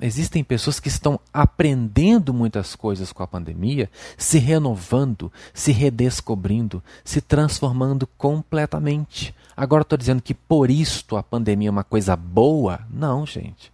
Existem 0.00 0.44
pessoas 0.44 0.78
que 0.78 0.88
estão 0.88 1.18
aprendendo 1.32 2.34
muitas 2.34 2.76
coisas 2.76 3.12
com 3.12 3.22
a 3.22 3.28
pandemia, 3.28 3.90
se 4.16 4.38
renovando, 4.38 5.32
se 5.52 5.72
redescobrindo, 5.72 6.82
se 7.04 7.20
transformando 7.20 8.06
completamente. 8.18 9.34
Agora 9.56 9.82
estou 9.82 9.98
dizendo 9.98 10.22
que 10.22 10.34
por 10.34 10.70
isto 10.70 11.16
a 11.16 11.22
pandemia 11.22 11.68
é 11.68 11.70
uma 11.70 11.84
coisa 11.84 12.14
boa? 12.16 12.80
Não, 12.90 13.24
gente. 13.24 13.72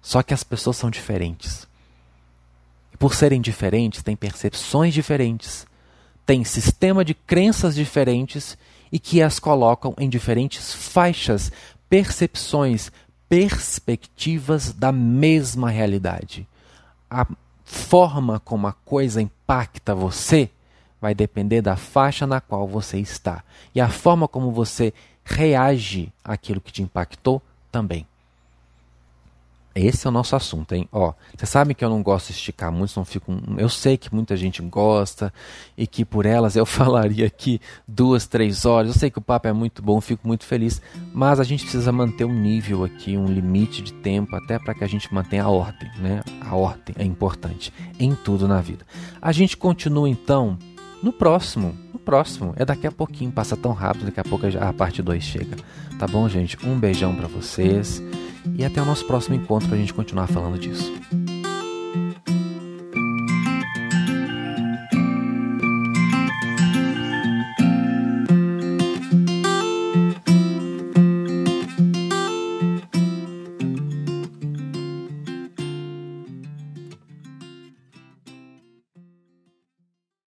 Só 0.00 0.22
que 0.22 0.32
as 0.32 0.42
pessoas 0.42 0.76
são 0.76 0.90
diferentes. 0.90 1.67
Por 2.98 3.14
serem 3.14 3.40
diferentes, 3.40 4.02
têm 4.02 4.16
percepções 4.16 4.92
diferentes, 4.92 5.66
têm 6.26 6.44
sistema 6.44 7.04
de 7.04 7.14
crenças 7.14 7.74
diferentes 7.74 8.58
e 8.90 8.98
que 8.98 9.22
as 9.22 9.38
colocam 9.38 9.94
em 9.98 10.08
diferentes 10.08 10.74
faixas, 10.74 11.52
percepções, 11.88 12.90
perspectivas 13.28 14.72
da 14.72 14.90
mesma 14.90 15.70
realidade. 15.70 16.46
A 17.10 17.26
forma 17.64 18.40
como 18.40 18.66
a 18.66 18.72
coisa 18.72 19.20
impacta 19.20 19.94
você 19.94 20.50
vai 21.00 21.14
depender 21.14 21.62
da 21.62 21.76
faixa 21.76 22.26
na 22.26 22.40
qual 22.40 22.66
você 22.66 22.98
está. 22.98 23.44
E 23.74 23.80
a 23.80 23.88
forma 23.88 24.26
como 24.26 24.50
você 24.50 24.92
reage 25.24 26.12
àquilo 26.24 26.60
que 26.60 26.72
te 26.72 26.82
impactou 26.82 27.40
também. 27.70 28.06
Esse 29.78 30.06
é 30.06 30.10
o 30.10 30.12
nosso 30.12 30.34
assunto, 30.34 30.74
hein? 30.74 30.88
Ó, 30.90 31.12
vocês 31.36 31.48
sabem 31.48 31.74
que 31.74 31.84
eu 31.84 31.88
não 31.88 32.02
gosto 32.02 32.28
de 32.28 32.32
esticar 32.32 32.72
muito, 32.72 32.96
não 32.96 33.04
fico. 33.04 33.32
Eu 33.56 33.68
sei 33.68 33.96
que 33.96 34.12
muita 34.12 34.36
gente 34.36 34.60
gosta 34.62 35.32
e 35.76 35.86
que 35.86 36.04
por 36.04 36.26
elas 36.26 36.56
eu 36.56 36.66
falaria 36.66 37.26
aqui 37.26 37.60
duas, 37.86 38.26
três 38.26 38.64
horas. 38.64 38.88
Eu 38.88 38.98
sei 38.98 39.10
que 39.10 39.18
o 39.18 39.22
papo 39.22 39.46
é 39.46 39.52
muito 39.52 39.80
bom, 39.80 40.00
fico 40.00 40.26
muito 40.26 40.44
feliz, 40.44 40.82
mas 41.14 41.38
a 41.38 41.44
gente 41.44 41.62
precisa 41.62 41.92
manter 41.92 42.24
um 42.24 42.34
nível 42.34 42.84
aqui, 42.84 43.16
um 43.16 43.26
limite 43.26 43.80
de 43.80 43.92
tempo, 43.92 44.34
até 44.34 44.58
para 44.58 44.74
que 44.74 44.82
a 44.82 44.88
gente 44.88 45.12
mantenha 45.14 45.44
a 45.44 45.48
ordem, 45.48 45.90
né? 45.98 46.22
A 46.40 46.56
ordem 46.56 46.96
é 46.98 47.04
importante 47.04 47.72
em 48.00 48.14
tudo 48.14 48.48
na 48.48 48.60
vida. 48.60 48.84
A 49.22 49.30
gente 49.30 49.56
continua 49.56 50.08
então 50.08 50.58
no 51.00 51.12
próximo. 51.12 51.72
No 51.92 52.00
próximo. 52.00 52.52
É 52.56 52.64
daqui 52.64 52.86
a 52.86 52.92
pouquinho, 52.92 53.30
passa 53.30 53.56
tão 53.56 53.72
rápido, 53.72 54.06
daqui 54.06 54.18
a 54.18 54.24
pouco 54.24 54.44
a 54.46 54.72
parte 54.72 55.02
2 55.02 55.22
chega. 55.22 55.56
Tá 55.98 56.06
bom, 56.06 56.28
gente? 56.28 56.58
Um 56.66 56.78
beijão 56.78 57.14
para 57.14 57.28
vocês 57.28 58.02
e 58.56 58.64
até 58.64 58.80
o 58.80 58.84
nosso 58.84 59.04
próximo 59.06 59.34
encontro 59.34 59.68
para 59.68 59.76
a 59.76 59.80
gente 59.80 59.94
continuar 59.94 60.26
falando 60.26 60.58
disso. 60.58 60.92